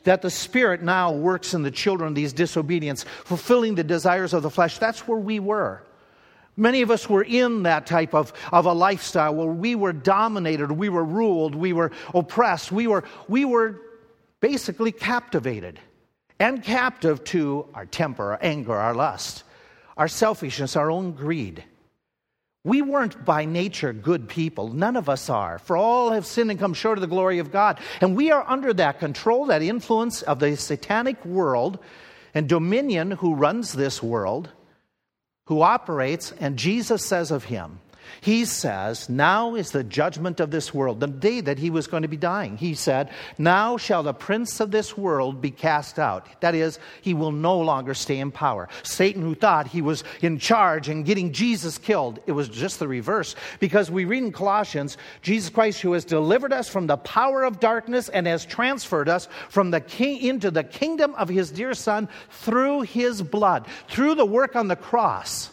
That 0.04 0.22
the 0.22 0.32
Spirit 0.32 0.82
now 0.82 1.12
works 1.12 1.54
in 1.54 1.62
the 1.62 1.72
children 1.72 2.10
of 2.10 2.16
these 2.16 2.34
disobedience, 2.34 3.04
fulfilling 3.26 3.76
the 3.76 3.84
desires 3.84 4.34
of 4.34 4.44
the 4.44 4.50
flesh. 4.50 4.78
That's 4.78 5.08
where 5.08 5.20
we 5.20 5.40
were. 5.40 5.84
Many 6.58 6.82
of 6.82 6.92
us 6.92 7.10
were 7.10 7.24
in 7.24 7.64
that 7.64 7.86
type 7.86 8.14
of, 8.14 8.34
of 8.52 8.66
a 8.66 8.74
lifestyle 8.74 9.34
where 9.36 9.48
we 9.48 9.76
were 9.76 9.94
dominated, 9.94 10.72
we 10.72 10.90
were 10.90 11.04
ruled, 11.04 11.56
we 11.56 11.72
were 11.74 11.92
oppressed, 12.14 12.72
we 12.72 12.88
were, 12.88 13.04
we 13.28 13.46
were 13.46 13.80
basically 14.42 14.92
captivated 14.92 15.80
and 16.42 16.64
captive 16.64 17.24
to 17.24 17.68
our 17.76 17.86
temper, 17.86 18.32
our 18.32 18.40
anger, 18.42 18.74
our 18.74 18.96
lust, 18.96 19.44
our 19.96 20.08
selfishness, 20.08 20.76
our 20.76 20.90
own 20.90 21.12
greed. 21.12 21.64
We 22.64 22.82
weren't 22.82 23.24
by 23.24 23.46
nature 23.46 23.94
good 23.94 24.28
people. 24.28 24.70
None 24.70 24.96
of 24.96 25.08
us 25.08 25.30
are. 25.30 25.60
For 25.60 25.78
all 25.78 26.12
have 26.12 26.26
sinned 26.26 26.50
and 26.50 26.60
come 26.60 26.74
short 26.74 26.98
of 26.98 27.02
the 27.02 27.08
glory 27.08 27.38
of 27.38 27.52
God. 27.52 27.80
And 28.02 28.16
we 28.16 28.32
are 28.32 28.44
under 28.48 28.74
that 28.74 29.00
control, 29.00 29.46
that 29.48 29.62
influence 29.62 30.24
of 30.24 30.40
the 30.40 30.58
satanic 30.58 31.24
world 31.26 31.78
and 32.34 32.50
dominion 32.50 33.12
who 33.12 33.36
runs 33.36 33.74
this 33.74 34.02
world, 34.02 34.50
who 35.46 35.62
operates, 35.62 36.32
and 36.40 36.58
Jesus 36.58 37.06
says 37.06 37.30
of 37.30 37.46
him, 37.46 37.80
he 38.20 38.46
says, 38.46 39.10
Now 39.10 39.56
is 39.56 39.72
the 39.72 39.84
judgment 39.84 40.40
of 40.40 40.52
this 40.52 40.74
world. 40.74 41.00
The 41.00 41.08
day 41.08 41.42
that 41.42 41.60
he 41.60 41.70
was 41.70 41.88
going 41.88 42.04
to 42.04 42.10
be 42.10 42.18
dying, 42.18 42.58
he 42.58 42.74
said, 42.74 43.10
Now 43.38 43.78
shall 43.78 44.04
the 44.04 44.14
prince 44.14 44.60
of 44.60 44.72
this 44.72 44.98
world 44.98 45.42
be 45.42 45.52
cast 45.52 45.98
out. 45.98 46.28
That 46.42 46.56
is, 46.56 46.80
he 47.02 47.14
will 47.14 47.32
no 47.32 47.60
longer 47.60 47.94
stay 47.94 48.20
in 48.20 48.32
power. 48.32 48.68
Satan, 48.84 49.22
who 49.22 49.36
thought 49.36 49.68
he 49.68 49.82
was 49.82 50.04
in 50.22 50.40
charge 50.40 50.90
and 50.90 51.06
getting 51.06 51.32
Jesus 51.32 51.78
killed, 51.78 52.20
it 52.28 52.34
was 52.34 52.50
just 52.50 52.80
the 52.80 52.88
reverse. 52.88 53.36
Because 53.60 53.90
we 53.90 54.06
read 54.06 54.24
in 54.24 54.32
Colossians, 54.32 54.98
Jesus 55.22 55.50
Christ, 55.50 55.82
who 55.82 55.94
has 55.94 56.06
delivered 56.06 56.52
us 56.52 56.68
from 56.68 56.88
the 56.88 56.98
power 56.98 57.44
of 57.44 57.60
darkness 57.60 58.10
and 58.10 58.28
has 58.28 58.46
transferred 58.46 59.08
us 59.08 59.28
from 59.50 59.72
the 59.72 59.82
king 59.82 60.22
into 60.22 60.52
the 60.52 60.64
kingdom 60.64 61.16
of 61.16 61.30
his 61.30 61.52
dear 61.52 61.74
Son 61.74 62.10
through 62.30 62.82
his 62.82 63.22
blood, 63.22 63.68
through 63.88 64.16
the 64.16 64.26
work 64.26 64.56
on 64.56 64.68
the 64.68 64.76
cross. 64.76 65.50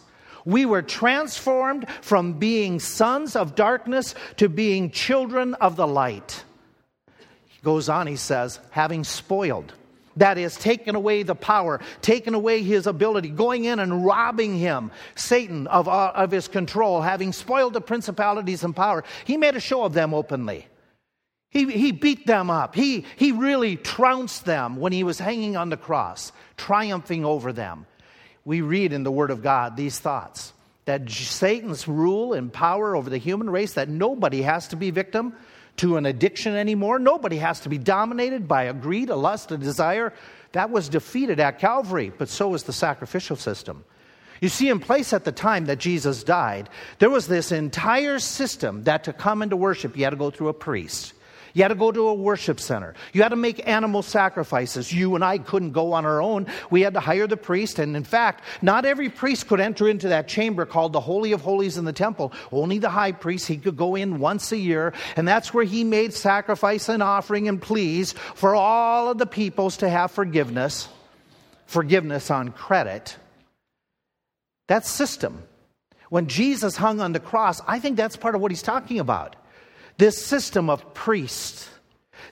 We 0.49 0.65
were 0.65 0.81
transformed 0.81 1.87
from 2.01 2.39
being 2.39 2.81
sons 2.81 3.37
of 3.37 3.55
darkness 3.55 4.15
to 4.39 4.49
being 4.49 4.91
children 4.91 5.53
of 5.53 5.77
the 5.77 5.87
light. 5.87 6.43
He 7.49 7.61
goes 7.63 7.91
on, 7.91 8.07
he 8.07 8.17
says, 8.17 8.59
having 8.71 9.05
spoiled. 9.05 9.75
That 10.17 10.39
is, 10.39 10.57
taken 10.57 10.95
away 10.95 11.23
the 11.23 11.35
power, 11.35 11.81
taken 12.01 12.33
away 12.33 12.63
his 12.63 12.87
ability, 12.87 13.29
going 13.29 13.67
in 13.67 13.79
and 13.79 14.07
robbing 14.07 14.57
him, 14.57 14.91
Satan, 15.17 15.67
of, 15.67 15.87
uh, 15.87 16.13
of 16.15 16.31
his 16.31 16.49
control, 16.49 17.03
having 17.03 17.35
spoiled 17.35 17.75
the 17.75 17.83
principalities 17.83 18.65
and 18.65 18.75
power. 18.75 19.05
He 19.27 19.37
made 19.37 19.55
a 19.55 19.61
show 19.61 19.85
of 19.85 19.93
them 19.93 20.15
openly. 20.15 20.67
He, 21.51 21.71
he 21.71 21.93
beat 21.93 22.27
them 22.27 22.49
up. 22.49 22.75
He, 22.75 23.05
he 23.17 23.33
really 23.33 23.77
trounced 23.77 24.47
them 24.47 24.77
when 24.77 24.95
he 24.95 25.05
was 25.05 25.19
hanging 25.19 25.59
on 25.59 25.69
the 25.69 25.77
cross, 25.77 26.33
triumphing 26.57 27.27
over 27.27 27.53
them 27.53 27.85
we 28.49 28.63
read 28.63 28.95
in 28.95 29.03
the 29.03 29.13
Word 29.13 29.31
of 29.31 29.43
God 29.43 29.77
these 29.77 29.99
thoughts 29.99 30.55
that 30.87 31.11
Satan's 31.11 31.87
rule 31.87 32.33
and 32.33 32.51
power 32.51 32.97
over 32.97 33.11
the 33.11 33.19
human 33.19 33.51
race, 33.51 33.75
that 33.75 33.91
nobody 33.91 34.41
has 34.41 34.69
to 34.69 34.77
be 34.77 34.91
victim 34.91 35.35
to 35.77 35.99
an 35.99 36.07
addiction 36.07 36.57
anymore, 36.57 36.99
nobody 36.99 37.37
has 37.37 37.61
to 37.61 37.69
be 37.69 37.77
dominated 37.77 38.49
by 38.49 38.63
a 38.63 38.73
greed, 38.73 39.11
a 39.11 39.17
lust, 39.17 39.53
a 39.53 39.59
desire. 39.59 40.15
That 40.53 40.71
was 40.71 40.89
defeated 40.89 41.41
at 41.41 41.59
Calvary, 41.59 42.11
but 42.17 42.31
so 42.31 42.49
was 42.49 42.63
the 42.63 42.73
sacrificial 42.73 43.37
system. 43.37 43.85
You 44.41 44.49
see, 44.49 44.71
in 44.71 44.81
place 44.81 45.13
at 45.13 45.27
the 45.27 45.33
time 45.33 45.67
that 45.67 45.77
Jesus 45.77 46.25
died, 46.25 46.71
there 47.01 47.11
was 47.11 47.29
this 47.29 47.53
entire 47.53 48.19
system 48.19 48.85
that 48.85 49.05
to 49.05 49.13
come 49.13 49.43
into 49.43 49.57
worship, 49.57 49.95
you 49.95 50.05
had 50.05 50.11
to 50.11 50.17
go 50.17 50.31
through 50.31 50.49
a 50.49 50.55
priest. 50.55 51.13
You 51.59 51.65
had 51.65 51.69
to 51.71 51.75
go 51.75 51.91
to 51.91 52.07
a 52.07 52.15
worship 52.15 52.61
center. 52.61 52.95
You 53.13 53.25
had 53.25 53.31
to 53.31 53.37
make 53.37 53.67
animal 53.67 54.03
sacrifices. 54.05 54.93
You 54.93 55.17
and 55.17 55.25
I 55.25 55.39
couldn't 55.39 55.73
go 55.73 55.93
on 55.93 56.07
our 56.07 56.23
own. 56.23 56.47
We 56.71 56.83
had 56.83 56.95
to 56.95 57.01
hire 57.01 57.27
the 57.27 57.37
priest. 57.37 57.81
And 57.81 57.97
in 57.97 58.05
fact, 58.05 58.45
not 58.63 58.85
every 58.85 59.09
priest 59.09 59.49
could 59.49 59.59
enter 59.59 59.89
into 59.89 60.07
that 60.11 60.29
chamber 60.29 60.67
called 60.67 60.93
the 60.93 61.01
Holy 61.01 61.33
of 61.33 61.41
Holies 61.41 61.77
in 61.77 61.85
the 61.85 61.93
temple. 61.93 62.33
Only 62.53 62.79
the 62.79 62.91
high 62.91 63.11
priest, 63.11 63.49
he 63.49 63.57
could 63.57 63.77
go 63.77 63.97
in 63.97 64.21
once 64.21 64.53
a 64.53 64.57
year. 64.57 64.93
And 65.17 65.27
that's 65.27 65.53
where 65.53 65.65
he 65.65 65.83
made 65.83 66.15
sacrifice 66.15 66.89
and 66.89 67.03
offering 67.03 67.49
and 67.49 67.61
pleas 67.61 68.13
for 68.13 68.55
all 68.55 69.11
of 69.11 69.19
the 69.19 69.27
peoples 69.27 69.79
to 69.79 69.89
have 69.89 70.13
forgiveness, 70.13 70.87
forgiveness 71.67 72.31
on 72.31 72.53
credit. 72.53 73.17
That 74.69 74.87
system. 74.87 75.43
When 76.09 76.29
Jesus 76.29 76.77
hung 76.77 77.01
on 77.01 77.11
the 77.11 77.19
cross, 77.19 77.61
I 77.67 77.81
think 77.81 77.97
that's 77.97 78.17
part 78.17 78.37
of 78.37 78.41
what 78.41 78.53
he's 78.53 78.63
talking 78.63 79.01
about. 79.01 79.35
This 79.99 80.25
system 80.25 80.71
of 80.71 80.95
priests, 80.95 81.69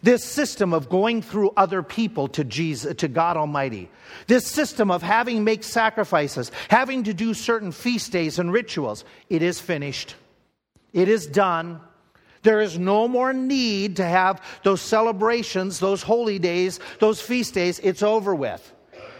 this 0.02 0.24
system 0.24 0.72
of 0.72 0.88
going 0.88 1.20
through 1.20 1.50
other 1.56 1.82
people 1.82 2.28
to 2.28 2.44
Jesus, 2.44 2.94
to 2.96 3.08
God 3.08 3.36
Almighty, 3.36 3.90
this 4.28 4.46
system 4.46 4.90
of 4.90 5.02
having 5.02 5.42
make 5.42 5.64
sacrifices, 5.64 6.52
having 6.68 7.04
to 7.04 7.12
do 7.12 7.34
certain 7.34 7.72
feast 7.72 8.12
days 8.12 8.38
and 8.38 8.52
rituals, 8.52 9.04
it 9.28 9.42
is 9.42 9.60
finished. 9.60 10.14
It 10.92 11.08
is 11.08 11.26
done. 11.26 11.80
There 12.42 12.60
is 12.60 12.78
no 12.78 13.08
more 13.08 13.32
need 13.32 13.96
to 13.96 14.04
have 14.04 14.40
those 14.62 14.80
celebrations, 14.80 15.80
those 15.80 16.02
holy 16.02 16.38
days, 16.38 16.78
those 17.00 17.20
feast 17.20 17.54
days. 17.54 17.80
It's 17.80 18.02
over 18.02 18.34
with. 18.34 18.72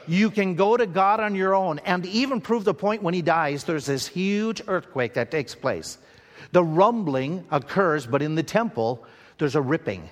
You 0.07 0.31
can 0.31 0.55
go 0.55 0.77
to 0.77 0.87
God 0.87 1.19
on 1.19 1.35
your 1.35 1.55
own 1.55 1.81
and 1.81 2.07
even 2.07 2.41
prove 2.41 2.63
the 2.63 2.75
point 2.75 3.03
when 3.03 3.15
he 3.15 3.23
dies, 3.23 3.65
there's 3.65 3.87
this 3.87 4.07
huge 4.07 4.63
earthquake 4.69 5.15
that 5.15 5.33
takes 5.33 5.57
place. 5.57 5.99
The 6.53 6.65
rumbling 6.65 7.45
occurs, 7.51 8.07
but 8.07 8.23
in 8.23 8.35
the 8.35 8.43
temple, 8.43 9.05
there's 9.39 9.55
a 9.55 9.61
ripping. 9.61 10.09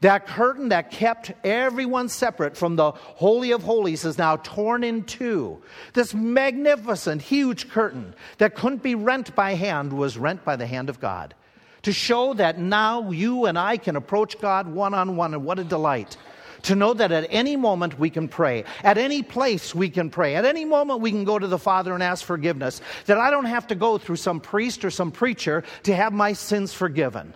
That 0.00 0.26
curtain 0.26 0.68
that 0.68 0.90
kept 0.90 1.32
everyone 1.42 2.08
separate 2.08 2.56
from 2.56 2.76
the 2.76 2.90
Holy 2.92 3.52
of 3.52 3.62
Holies 3.62 4.04
is 4.04 4.18
now 4.18 4.36
torn 4.36 4.84
in 4.84 5.04
two. 5.04 5.62
This 5.94 6.12
magnificent, 6.12 7.22
huge 7.22 7.70
curtain 7.70 8.14
that 8.38 8.54
couldn't 8.54 8.82
be 8.82 8.94
rent 8.94 9.34
by 9.34 9.54
hand 9.54 9.92
was 9.92 10.18
rent 10.18 10.44
by 10.44 10.56
the 10.56 10.66
hand 10.66 10.90
of 10.90 11.00
God. 11.00 11.34
To 11.82 11.92
show 11.92 12.34
that 12.34 12.58
now 12.58 13.10
you 13.10 13.46
and 13.46 13.58
I 13.58 13.78
can 13.78 13.96
approach 13.96 14.38
God 14.38 14.68
one 14.68 14.92
on 14.92 15.16
one, 15.16 15.32
and 15.32 15.44
what 15.44 15.58
a 15.58 15.64
delight 15.64 16.16
to 16.62 16.74
know 16.74 16.94
that 16.94 17.12
at 17.12 17.26
any 17.30 17.56
moment 17.56 17.98
we 17.98 18.10
can 18.10 18.28
pray. 18.28 18.64
At 18.82 18.98
any 18.98 19.22
place 19.22 19.74
we 19.74 19.90
can 19.90 20.10
pray. 20.10 20.34
At 20.34 20.44
any 20.44 20.64
moment 20.64 21.00
we 21.00 21.10
can 21.10 21.24
go 21.24 21.38
to 21.38 21.46
the 21.46 21.58
Father 21.58 21.94
and 21.94 22.02
ask 22.02 22.24
forgiveness. 22.24 22.80
That 23.06 23.18
I 23.18 23.30
don't 23.30 23.46
have 23.46 23.66
to 23.68 23.74
go 23.74 23.98
through 23.98 24.16
some 24.16 24.40
priest 24.40 24.84
or 24.84 24.90
some 24.90 25.10
preacher 25.10 25.64
to 25.84 25.94
have 25.94 26.12
my 26.12 26.32
sins 26.32 26.72
forgiven. 26.72 27.34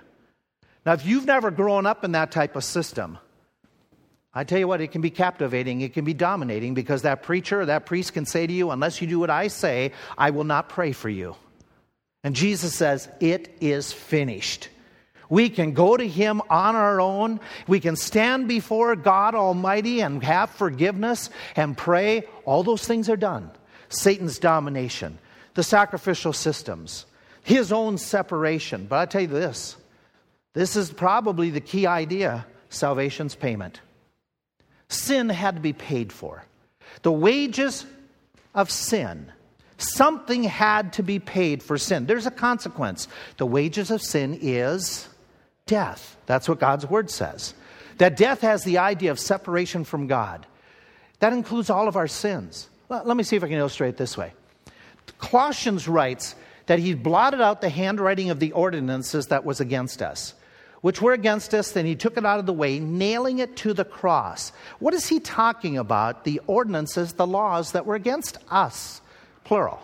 Now, 0.86 0.94
if 0.94 1.04
you've 1.04 1.26
never 1.26 1.50
grown 1.50 1.86
up 1.86 2.04
in 2.04 2.12
that 2.12 2.32
type 2.32 2.56
of 2.56 2.64
system, 2.64 3.18
I 4.32 4.44
tell 4.44 4.58
you 4.58 4.68
what, 4.68 4.80
it 4.80 4.92
can 4.92 5.00
be 5.00 5.10
captivating, 5.10 5.80
it 5.80 5.92
can 5.92 6.04
be 6.04 6.14
dominating 6.14 6.74
because 6.74 7.02
that 7.02 7.22
preacher 7.22 7.62
or 7.62 7.66
that 7.66 7.84
priest 7.84 8.12
can 8.12 8.24
say 8.24 8.46
to 8.46 8.52
you, 8.52 8.70
Unless 8.70 9.00
you 9.00 9.08
do 9.08 9.18
what 9.18 9.30
I 9.30 9.48
say, 9.48 9.92
I 10.16 10.30
will 10.30 10.44
not 10.44 10.68
pray 10.68 10.92
for 10.92 11.08
you. 11.08 11.34
And 12.22 12.36
Jesus 12.36 12.74
says, 12.74 13.08
It 13.20 13.56
is 13.60 13.92
finished. 13.92 14.68
We 15.30 15.48
can 15.48 15.72
go 15.72 15.96
to 15.96 16.06
Him 16.06 16.42
on 16.50 16.76
our 16.76 17.00
own. 17.00 17.40
We 17.66 17.80
can 17.80 17.96
stand 17.96 18.48
before 18.48 18.94
God 18.96 19.34
Almighty 19.34 20.00
and 20.00 20.22
have 20.22 20.50
forgiveness 20.50 21.30
and 21.56 21.78
pray. 21.78 22.24
All 22.44 22.62
those 22.62 22.86
things 22.86 23.08
are 23.08 23.16
done. 23.16 23.50
Satan's 23.88 24.38
domination, 24.38 25.18
the 25.54 25.62
sacrificial 25.62 26.32
systems, 26.32 27.06
his 27.42 27.72
own 27.72 27.96
separation. 27.96 28.86
But 28.86 28.98
I 28.98 29.06
tell 29.06 29.22
you 29.22 29.28
this 29.28 29.76
this 30.52 30.76
is 30.76 30.92
probably 30.92 31.50
the 31.50 31.60
key 31.60 31.86
idea 31.86 32.44
salvation's 32.68 33.34
payment. 33.34 33.80
Sin 34.88 35.28
had 35.28 35.54
to 35.54 35.60
be 35.60 35.72
paid 35.72 36.12
for. 36.12 36.44
The 37.02 37.12
wages 37.12 37.86
of 38.54 38.70
sin, 38.70 39.30
something 39.78 40.42
had 40.42 40.94
to 40.94 41.04
be 41.04 41.20
paid 41.20 41.62
for 41.62 41.78
sin. 41.78 42.06
There's 42.06 42.26
a 42.26 42.32
consequence. 42.32 43.06
The 43.36 43.46
wages 43.46 43.92
of 43.92 44.02
sin 44.02 44.36
is 44.40 45.08
death. 45.70 46.16
That's 46.26 46.48
what 46.48 46.58
God's 46.58 46.84
word 46.84 47.10
says. 47.10 47.54
That 47.98 48.16
death 48.16 48.40
has 48.40 48.64
the 48.64 48.78
idea 48.78 49.12
of 49.12 49.20
separation 49.20 49.84
from 49.84 50.08
God. 50.08 50.46
That 51.20 51.32
includes 51.32 51.70
all 51.70 51.86
of 51.86 51.96
our 51.96 52.08
sins. 52.08 52.68
Let 52.88 53.16
me 53.16 53.22
see 53.22 53.36
if 53.36 53.44
I 53.44 53.48
can 53.48 53.56
illustrate 53.56 53.90
it 53.90 53.96
this 53.96 54.18
way. 54.18 54.32
Colossians 55.18 55.86
writes 55.86 56.34
that 56.66 56.80
he 56.80 56.94
blotted 56.94 57.40
out 57.40 57.60
the 57.60 57.68
handwriting 57.68 58.30
of 58.30 58.40
the 58.40 58.50
ordinances 58.50 59.28
that 59.28 59.44
was 59.44 59.60
against 59.60 60.02
us, 60.02 60.34
which 60.80 61.00
were 61.00 61.12
against 61.12 61.54
us, 61.54 61.70
then 61.70 61.86
he 61.86 61.94
took 61.94 62.16
it 62.16 62.26
out 62.26 62.40
of 62.40 62.46
the 62.46 62.52
way, 62.52 62.80
nailing 62.80 63.38
it 63.38 63.54
to 63.56 63.72
the 63.72 63.84
cross. 63.84 64.50
What 64.80 64.92
is 64.92 65.06
he 65.06 65.20
talking 65.20 65.78
about? 65.78 66.24
The 66.24 66.40
ordinances, 66.48 67.12
the 67.12 67.26
laws 67.26 67.72
that 67.72 67.86
were 67.86 67.94
against 67.94 68.38
us, 68.50 69.00
plural. 69.44 69.78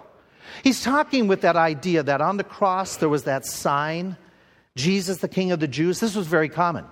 He's 0.65 0.83
talking 0.83 1.29
with 1.29 1.43
that 1.43 1.55
idea 1.55 2.03
that 2.03 2.21
on 2.21 2.39
the 2.39 2.45
cross 2.45 2.97
there 2.97 3.09
was 3.09 3.25
that 3.25 3.47
sign 3.47 4.17
Jesus, 4.77 5.19
the 5.19 5.29
King 5.29 5.51
of 5.51 5.59
the 5.59 5.67
Jews, 5.67 5.99
this 5.99 6.15
was 6.15 6.29
very 6.29 6.49
common. 6.49 6.85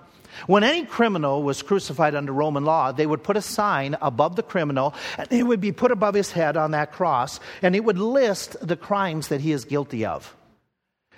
When 0.47 0.63
any 0.63 0.85
criminal 0.85 1.43
was 1.43 1.61
crucified 1.61 2.13
under 2.13 2.33
Roman 2.33 2.65
law, 2.65 2.91
they 2.91 3.05
would 3.05 3.23
put 3.23 3.37
a 3.37 3.41
sign 3.41 3.95
above 4.01 4.35
the 4.35 4.43
criminal, 4.43 4.93
and 5.17 5.31
it 5.31 5.43
would 5.43 5.61
be 5.61 5.71
put 5.71 5.91
above 5.91 6.13
his 6.13 6.31
head 6.31 6.57
on 6.57 6.71
that 6.71 6.91
cross, 6.91 7.39
and 7.61 7.75
it 7.75 7.85
would 7.85 7.97
list 7.97 8.57
the 8.65 8.75
crimes 8.75 9.29
that 9.29 9.39
he 9.39 9.53
is 9.53 9.63
guilty 9.63 10.05
of. 10.05 10.35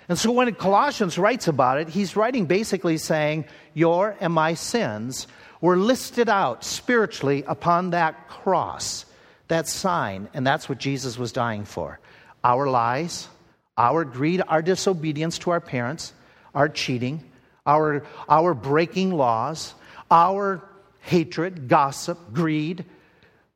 And 0.08 0.18
so 0.18 0.30
when 0.30 0.54
Colossians 0.54 1.18
writes 1.18 1.48
about 1.48 1.78
it, 1.78 1.88
he's 1.88 2.16
writing 2.16 2.46
basically 2.46 2.96
saying, 2.96 3.44
Your 3.74 4.16
and 4.20 4.32
my 4.32 4.54
sins 4.54 5.26
were 5.60 5.76
listed 5.76 6.28
out 6.28 6.64
spiritually 6.64 7.44
upon 7.46 7.90
that 7.90 8.28
cross, 8.28 9.04
that 9.48 9.68
sign, 9.68 10.28
and 10.32 10.46
that's 10.46 10.68
what 10.68 10.78
Jesus 10.78 11.18
was 11.18 11.32
dying 11.32 11.64
for. 11.64 11.98
our 12.44 12.68
lies, 12.68 13.28
our 13.76 14.04
greed, 14.04 14.40
our 14.46 14.62
disobedience 14.62 15.38
to 15.38 15.50
our 15.50 15.60
parents, 15.60 16.12
our 16.54 16.68
cheating, 16.68 17.22
our, 17.66 18.04
our 18.28 18.54
breaking 18.54 19.12
laws, 19.12 19.74
our 20.10 20.62
hatred, 21.00 21.68
gossip, 21.68 22.18
greed, 22.32 22.84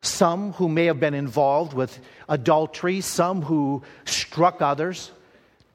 some 0.02 0.52
who 0.54 0.68
may 0.68 0.86
have 0.86 0.98
been 0.98 1.14
involved 1.14 1.72
with 1.72 1.98
adultery, 2.28 3.00
some 3.00 3.42
who 3.42 3.82
struck 4.04 4.60
others. 4.60 5.10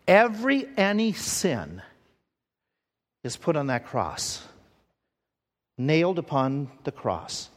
Every 0.08 0.68
any 0.78 1.14
sin 1.14 1.82
is 3.24 3.38
put 3.38 3.56
on 3.56 3.68
that 3.68 3.86
cross, 3.86 4.46
nailed 5.78 6.20
upon 6.20 6.70
the 6.84 6.92
cross. 6.92 7.50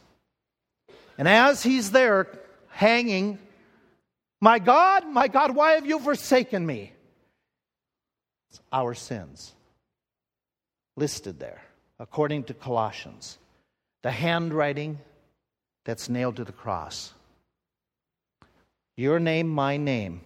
And 1.17 1.27
as 1.27 1.61
he's 1.61 1.91
there 1.91 2.27
hanging, 2.69 3.37
my 4.39 4.59
God, 4.59 5.07
my 5.07 5.27
God, 5.27 5.55
why 5.55 5.73
have 5.73 5.85
you 5.85 5.99
forsaken 5.99 6.65
me? 6.65 6.93
Our 8.71 8.93
sins 8.93 9.53
listed 10.97 11.39
there, 11.39 11.61
according 11.99 12.45
to 12.45 12.53
Colossians. 12.53 13.37
The 14.03 14.11
handwriting 14.11 14.99
that's 15.85 16.09
nailed 16.09 16.37
to 16.37 16.43
the 16.43 16.51
cross. 16.51 17.13
Your 18.97 19.19
name, 19.19 19.47
my 19.47 19.77
name, 19.77 20.21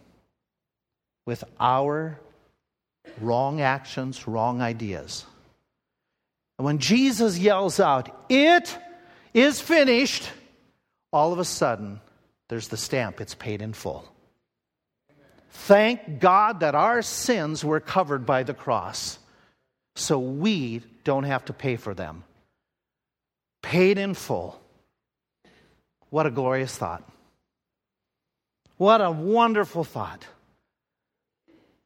with 1.25 1.44
our 1.60 2.20
wrong 3.22 3.62
actions, 3.62 4.27
wrong 4.27 4.62
ideas. 4.62 5.25
And 6.58 6.65
when 6.65 6.79
Jesus 6.79 7.38
yells 7.38 7.79
out, 7.79 8.10
It 8.29 8.77
is 9.34 9.60
finished, 9.62 10.29
all 11.12 11.34
of 11.34 11.39
a 11.39 11.46
sudden, 11.46 12.00
there's 12.48 12.70
the 12.70 12.77
stamp, 12.77 13.20
it's 13.20 13.36
paid 13.36 13.62
in 13.62 13.74
full. 13.74 14.10
Thank 15.56 16.20
God 16.20 16.60
that 16.60 16.76
our 16.76 17.02
sins 17.02 17.66
were 17.66 17.80
covered 17.80 18.26
by 18.26 18.44
the 18.44 18.54
cross, 18.54 19.18
so 19.96 20.20
we 20.20 20.84
don't 21.04 21.24
have 21.24 21.46
to 21.46 21.54
pay 21.54 21.76
for 21.76 21.96
them. 21.96 22.24
Paid 23.64 23.98
in 23.98 24.14
full. 24.14 24.62
What 26.12 26.28
a 26.28 26.30
glorious 26.30 26.78
thought. 26.78 27.04
What 28.78 29.02
a 29.02 29.10
wonderful 29.10 29.84
thought. 29.86 30.28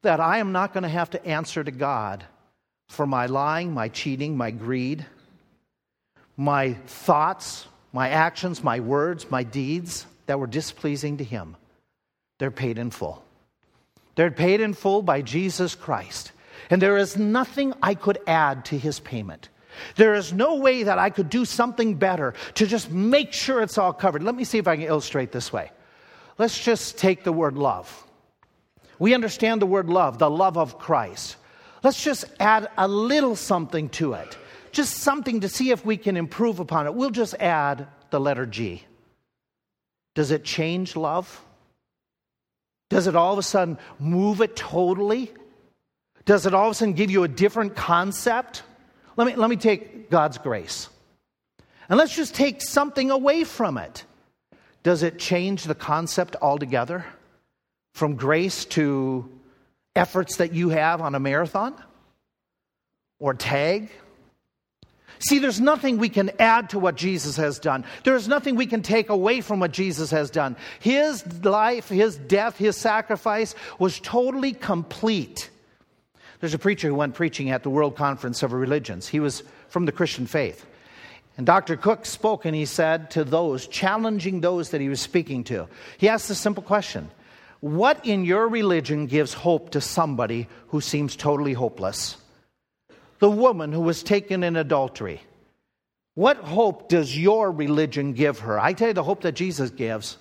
That 0.02 0.20
I 0.20 0.38
am 0.38 0.52
not 0.52 0.74
going 0.74 0.82
to 0.82 0.88
have 0.90 1.10
to 1.10 1.24
answer 1.24 1.64
to 1.64 1.70
God 1.70 2.24
for 2.88 3.06
my 3.06 3.26
lying, 3.26 3.72
my 3.72 3.88
cheating, 3.88 4.36
my 4.36 4.50
greed, 4.50 5.06
my 6.36 6.74
thoughts, 6.86 7.66
my 7.92 8.10
actions, 8.10 8.62
my 8.62 8.80
words, 8.80 9.30
my 9.30 9.44
deeds 9.44 10.06
that 10.26 10.38
were 10.38 10.48
displeasing 10.48 11.16
to 11.18 11.24
Him. 11.24 11.56
They're 12.38 12.50
paid 12.50 12.76
in 12.76 12.90
full. 12.90 13.24
They're 14.20 14.30
paid 14.30 14.60
in 14.60 14.74
full 14.74 15.00
by 15.00 15.22
Jesus 15.22 15.74
Christ. 15.74 16.32
And 16.68 16.82
there 16.82 16.98
is 16.98 17.16
nothing 17.16 17.72
I 17.82 17.94
could 17.94 18.18
add 18.26 18.66
to 18.66 18.76
His 18.76 19.00
payment. 19.00 19.48
There 19.96 20.14
is 20.14 20.30
no 20.30 20.56
way 20.56 20.82
that 20.82 20.98
I 20.98 21.08
could 21.08 21.30
do 21.30 21.46
something 21.46 21.94
better 21.94 22.34
to 22.56 22.66
just 22.66 22.90
make 22.90 23.32
sure 23.32 23.62
it's 23.62 23.78
all 23.78 23.94
covered. 23.94 24.22
Let 24.22 24.34
me 24.34 24.44
see 24.44 24.58
if 24.58 24.68
I 24.68 24.76
can 24.76 24.84
illustrate 24.84 25.32
this 25.32 25.54
way. 25.54 25.72
Let's 26.36 26.62
just 26.62 26.98
take 26.98 27.24
the 27.24 27.32
word 27.32 27.56
love. 27.56 28.06
We 28.98 29.14
understand 29.14 29.62
the 29.62 29.64
word 29.64 29.88
love, 29.88 30.18
the 30.18 30.28
love 30.28 30.58
of 30.58 30.78
Christ. 30.78 31.36
Let's 31.82 32.04
just 32.04 32.26
add 32.38 32.68
a 32.76 32.86
little 32.86 33.36
something 33.36 33.88
to 34.00 34.12
it, 34.12 34.36
just 34.70 34.98
something 34.98 35.40
to 35.40 35.48
see 35.48 35.70
if 35.70 35.82
we 35.86 35.96
can 35.96 36.18
improve 36.18 36.60
upon 36.60 36.86
it. 36.86 36.92
We'll 36.92 37.08
just 37.08 37.36
add 37.36 37.88
the 38.10 38.20
letter 38.20 38.44
G. 38.44 38.84
Does 40.14 40.30
it 40.30 40.44
change 40.44 40.94
love? 40.94 41.42
Does 42.90 43.06
it 43.06 43.16
all 43.16 43.32
of 43.32 43.38
a 43.38 43.42
sudden 43.42 43.78
move 43.98 44.42
it 44.42 44.54
totally? 44.54 45.32
Does 46.26 46.44
it 46.44 46.52
all 46.52 46.66
of 46.66 46.72
a 46.72 46.74
sudden 46.74 46.92
give 46.92 47.10
you 47.10 47.22
a 47.22 47.28
different 47.28 47.74
concept? 47.74 48.62
Let 49.16 49.26
me, 49.26 49.36
let 49.36 49.48
me 49.48 49.56
take 49.56 50.10
God's 50.10 50.36
grace. 50.36 50.88
And 51.88 51.96
let's 51.98 52.14
just 52.14 52.34
take 52.34 52.60
something 52.60 53.10
away 53.10 53.44
from 53.44 53.78
it. 53.78 54.04
Does 54.82 55.02
it 55.02 55.18
change 55.18 55.64
the 55.64 55.74
concept 55.74 56.36
altogether? 56.42 57.06
From 57.94 58.16
grace 58.16 58.64
to 58.66 59.30
efforts 59.96 60.36
that 60.36 60.52
you 60.52 60.70
have 60.70 61.00
on 61.00 61.14
a 61.14 61.20
marathon 61.20 61.74
or 63.18 63.34
tag? 63.34 63.90
See, 65.20 65.38
there's 65.38 65.60
nothing 65.60 65.98
we 65.98 66.08
can 66.08 66.30
add 66.38 66.70
to 66.70 66.78
what 66.78 66.94
Jesus 66.94 67.36
has 67.36 67.58
done. 67.58 67.84
There's 68.04 68.26
nothing 68.26 68.56
we 68.56 68.66
can 68.66 68.82
take 68.82 69.10
away 69.10 69.42
from 69.42 69.60
what 69.60 69.70
Jesus 69.70 70.10
has 70.10 70.30
done. 70.30 70.56
His 70.80 71.44
life, 71.44 71.90
his 71.90 72.16
death, 72.16 72.56
his 72.56 72.76
sacrifice 72.76 73.54
was 73.78 74.00
totally 74.00 74.54
complete. 74.54 75.50
There's 76.40 76.54
a 76.54 76.58
preacher 76.58 76.88
who 76.88 76.94
went 76.94 77.14
preaching 77.14 77.50
at 77.50 77.62
the 77.62 77.70
World 77.70 77.96
Conference 77.96 78.42
of 78.42 78.52
Religions. 78.54 79.06
He 79.06 79.20
was 79.20 79.42
from 79.68 79.84
the 79.84 79.92
Christian 79.92 80.26
faith. 80.26 80.64
And 81.36 81.46
Dr. 81.46 81.76
Cook 81.76 82.06
spoke 82.06 82.46
and 82.46 82.54
he 82.54 82.64
said 82.64 83.10
to 83.12 83.22
those, 83.22 83.66
challenging 83.66 84.40
those 84.40 84.70
that 84.70 84.80
he 84.80 84.88
was 84.88 85.02
speaking 85.02 85.44
to, 85.44 85.68
he 85.98 86.08
asked 86.08 86.30
a 86.30 86.34
simple 86.34 86.62
question 86.62 87.10
What 87.60 88.04
in 88.06 88.24
your 88.24 88.48
religion 88.48 89.06
gives 89.06 89.34
hope 89.34 89.70
to 89.70 89.82
somebody 89.82 90.48
who 90.68 90.80
seems 90.80 91.14
totally 91.14 91.52
hopeless? 91.52 92.16
The 93.20 93.30
woman 93.30 93.72
who 93.72 93.80
was 93.80 94.02
taken 94.02 94.42
in 94.42 94.56
adultery. 94.56 95.20
What 96.14 96.38
hope 96.38 96.88
does 96.88 97.16
your 97.16 97.52
religion 97.52 98.14
give 98.14 98.40
her? 98.40 98.58
I 98.58 98.72
tell 98.72 98.88
you 98.88 98.94
the 98.94 99.02
hope 99.02 99.22
that 99.22 99.32
Jesus 99.32 99.70
gives. 99.70 100.18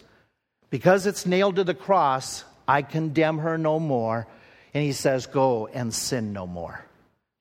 Because 0.69 1.07
it's 1.07 1.25
nailed 1.25 1.55
to 1.55 1.63
the 1.63 1.73
cross, 1.73 2.43
I 2.67 2.83
condemn 2.83 3.39
her 3.39 3.57
no 3.57 3.79
more 3.79 4.27
and 4.73 4.83
he 4.83 4.91
says, 4.91 5.25
Go 5.25 5.67
and 5.67 5.93
sin 5.93 6.31
no 6.33 6.45
more. 6.45 6.85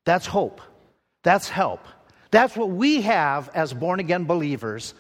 That's 0.04 0.26
hope. 0.26 0.60
That's 1.22 1.48
help. 1.48 1.86
That's 2.30 2.56
what 2.56 2.70
we 2.70 3.02
have 3.02 3.50
as 3.54 3.74
born 3.74 4.00
again 4.00 4.24
believers. 4.24 4.94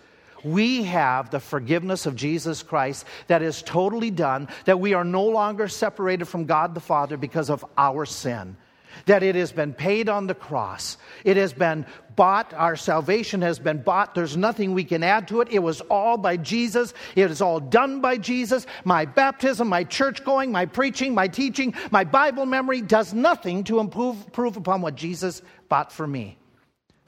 We 0.44 0.84
have 0.84 1.30
the 1.30 1.40
forgiveness 1.40 2.06
of 2.06 2.16
Jesus 2.16 2.62
Christ 2.62 3.06
that 3.26 3.42
is 3.42 3.62
totally 3.62 4.10
done, 4.10 4.48
that 4.66 4.78
we 4.78 4.94
are 4.94 5.04
no 5.04 5.24
longer 5.24 5.68
separated 5.68 6.26
from 6.26 6.44
God 6.44 6.74
the 6.74 6.80
Father 6.80 7.16
because 7.16 7.50
of 7.50 7.64
our 7.76 8.04
sin 8.06 8.56
that 9.06 9.22
it 9.22 9.34
has 9.34 9.52
been 9.52 9.72
paid 9.72 10.08
on 10.08 10.26
the 10.26 10.34
cross. 10.34 10.98
It 11.24 11.36
has 11.36 11.52
been 11.52 11.86
bought. 12.16 12.52
Our 12.54 12.76
salvation 12.76 13.42
has 13.42 13.58
been 13.58 13.82
bought. 13.82 14.14
There's 14.14 14.36
nothing 14.36 14.74
we 14.74 14.84
can 14.84 15.02
add 15.02 15.28
to 15.28 15.40
it. 15.40 15.48
It 15.50 15.60
was 15.60 15.80
all 15.82 16.16
by 16.16 16.36
Jesus. 16.36 16.94
It 17.14 17.30
is 17.30 17.40
all 17.40 17.60
done 17.60 18.00
by 18.00 18.16
Jesus. 18.16 18.66
My 18.84 19.04
baptism, 19.04 19.68
my 19.68 19.84
church 19.84 20.24
going, 20.24 20.50
my 20.50 20.66
preaching, 20.66 21.14
my 21.14 21.28
teaching, 21.28 21.74
my 21.90 22.04
Bible 22.04 22.46
memory 22.46 22.80
does 22.80 23.14
nothing 23.14 23.64
to 23.64 23.78
improve, 23.78 24.16
improve 24.26 24.56
upon 24.56 24.82
what 24.82 24.94
Jesus 24.94 25.42
bought 25.68 25.92
for 25.92 26.06
me 26.06 26.38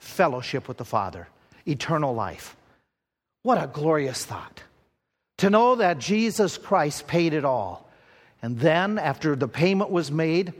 fellowship 0.01 0.67
with 0.67 0.77
the 0.77 0.85
Father, 0.85 1.27
eternal 1.67 2.13
life. 2.13 2.57
What 3.43 3.63
a 3.63 3.67
glorious 3.67 4.25
thought. 4.25 4.63
To 5.37 5.49
know 5.49 5.75
that 5.75 5.99
Jesus 5.99 6.57
Christ 6.57 7.07
paid 7.07 7.33
it 7.33 7.45
all. 7.45 7.89
And 8.41 8.59
then, 8.59 8.97
after 8.97 9.35
the 9.35 9.47
payment 9.47 9.91
was 9.91 10.11
made, 10.11 10.53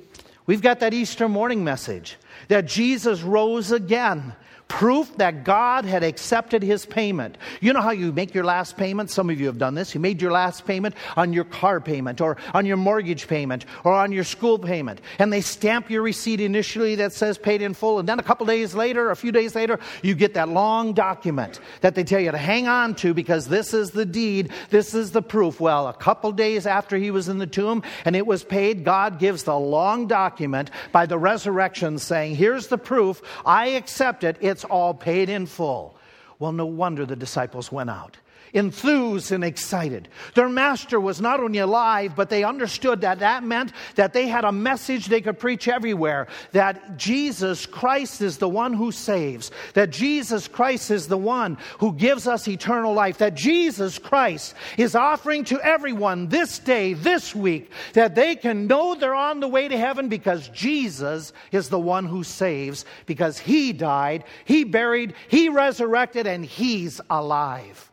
We've 0.45 0.61
got 0.61 0.79
that 0.79 0.93
Easter 0.93 1.29
morning 1.29 1.63
message 1.63 2.17
that 2.47 2.65
Jesus 2.65 3.21
rose 3.21 3.71
again 3.71 4.33
proof 4.71 5.15
that 5.17 5.43
God 5.43 5.83
had 5.83 6.01
accepted 6.01 6.63
his 6.63 6.85
payment. 6.85 7.37
You 7.59 7.73
know 7.73 7.81
how 7.81 7.91
you 7.91 8.13
make 8.13 8.33
your 8.33 8.45
last 8.45 8.77
payment? 8.77 9.11
Some 9.11 9.29
of 9.29 9.39
you 9.39 9.47
have 9.47 9.57
done 9.57 9.75
this. 9.75 9.93
You 9.93 9.99
made 9.99 10.21
your 10.21 10.31
last 10.31 10.65
payment 10.65 10.95
on 11.17 11.33
your 11.33 11.43
car 11.43 11.81
payment 11.81 12.21
or 12.21 12.37
on 12.53 12.65
your 12.65 12.77
mortgage 12.77 13.27
payment 13.27 13.65
or 13.83 13.91
on 13.91 14.13
your 14.13 14.23
school 14.23 14.57
payment. 14.57 15.01
And 15.19 15.31
they 15.31 15.41
stamp 15.41 15.89
your 15.89 16.01
receipt 16.01 16.39
initially 16.39 16.95
that 16.95 17.11
says 17.11 17.37
paid 17.37 17.61
in 17.61 17.73
full. 17.73 17.99
And 17.99 18.07
then 18.07 18.17
a 18.17 18.23
couple 18.23 18.45
days 18.45 18.73
later, 18.73 19.11
a 19.11 19.15
few 19.15 19.33
days 19.33 19.55
later, 19.55 19.77
you 20.01 20.15
get 20.15 20.35
that 20.35 20.47
long 20.47 20.93
document 20.93 21.59
that 21.81 21.93
they 21.95 22.05
tell 22.05 22.21
you 22.21 22.31
to 22.31 22.37
hang 22.37 22.69
on 22.69 22.95
to 22.95 23.13
because 23.13 23.49
this 23.49 23.73
is 23.73 23.91
the 23.91 24.05
deed, 24.05 24.51
this 24.69 24.93
is 24.93 25.11
the 25.11 25.21
proof. 25.21 25.59
Well, 25.59 25.89
a 25.89 25.93
couple 25.93 26.31
days 26.31 26.65
after 26.65 26.95
he 26.95 27.11
was 27.11 27.27
in 27.27 27.39
the 27.39 27.45
tomb 27.45 27.83
and 28.05 28.15
it 28.15 28.25
was 28.25 28.43
paid, 28.45 28.85
God 28.85 29.19
gives 29.19 29.43
the 29.43 29.59
long 29.59 30.07
document 30.07 30.71
by 30.93 31.05
the 31.05 31.17
resurrection 31.17 31.99
saying, 31.99 32.35
Here's 32.35 32.67
the 32.67 32.77
proof. 32.77 33.21
I 33.45 33.67
accept 33.67 34.23
it. 34.23 34.37
It's 34.39 34.60
it's 34.61 34.69
all 34.69 34.93
paid 34.93 35.27
in 35.27 35.47
full. 35.47 35.95
Well, 36.37 36.51
no 36.51 36.67
wonder 36.67 37.03
the 37.03 37.15
disciples 37.15 37.71
went 37.71 37.89
out 37.89 38.17
enthused 38.53 39.31
and 39.31 39.43
excited. 39.43 40.07
Their 40.35 40.49
master 40.49 40.99
was 40.99 41.21
not 41.21 41.39
only 41.39 41.59
alive, 41.59 42.15
but 42.15 42.29
they 42.29 42.43
understood 42.43 43.01
that 43.01 43.19
that 43.19 43.43
meant 43.43 43.71
that 43.95 44.13
they 44.13 44.27
had 44.27 44.45
a 44.45 44.51
message 44.51 45.05
they 45.05 45.21
could 45.21 45.39
preach 45.39 45.67
everywhere 45.67 46.27
that 46.51 46.97
Jesus 46.97 47.65
Christ 47.65 48.21
is 48.21 48.37
the 48.37 48.49
one 48.49 48.73
who 48.73 48.91
saves, 48.91 49.51
that 49.73 49.89
Jesus 49.89 50.47
Christ 50.47 50.91
is 50.91 51.07
the 51.07 51.17
one 51.17 51.57
who 51.79 51.93
gives 51.93 52.27
us 52.27 52.47
eternal 52.47 52.93
life, 52.93 53.19
that 53.19 53.35
Jesus 53.35 53.99
Christ 53.99 54.55
is 54.77 54.95
offering 54.95 55.43
to 55.45 55.59
everyone 55.61 56.27
this 56.27 56.59
day, 56.59 56.93
this 56.93 57.35
week, 57.35 57.71
that 57.93 58.15
they 58.15 58.35
can 58.35 58.67
know 58.67 58.95
they're 58.95 59.15
on 59.15 59.39
the 59.39 59.47
way 59.47 59.67
to 59.67 59.77
heaven 59.77 60.09
because 60.09 60.47
Jesus 60.49 61.33
is 61.51 61.69
the 61.69 61.79
one 61.79 62.05
who 62.05 62.23
saves, 62.23 62.85
because 63.05 63.37
he 63.37 63.73
died, 63.73 64.23
he 64.45 64.63
buried, 64.63 65.13
he 65.27 65.49
resurrected, 65.49 66.27
and 66.27 66.45
he's 66.45 67.01
alive. 67.09 67.90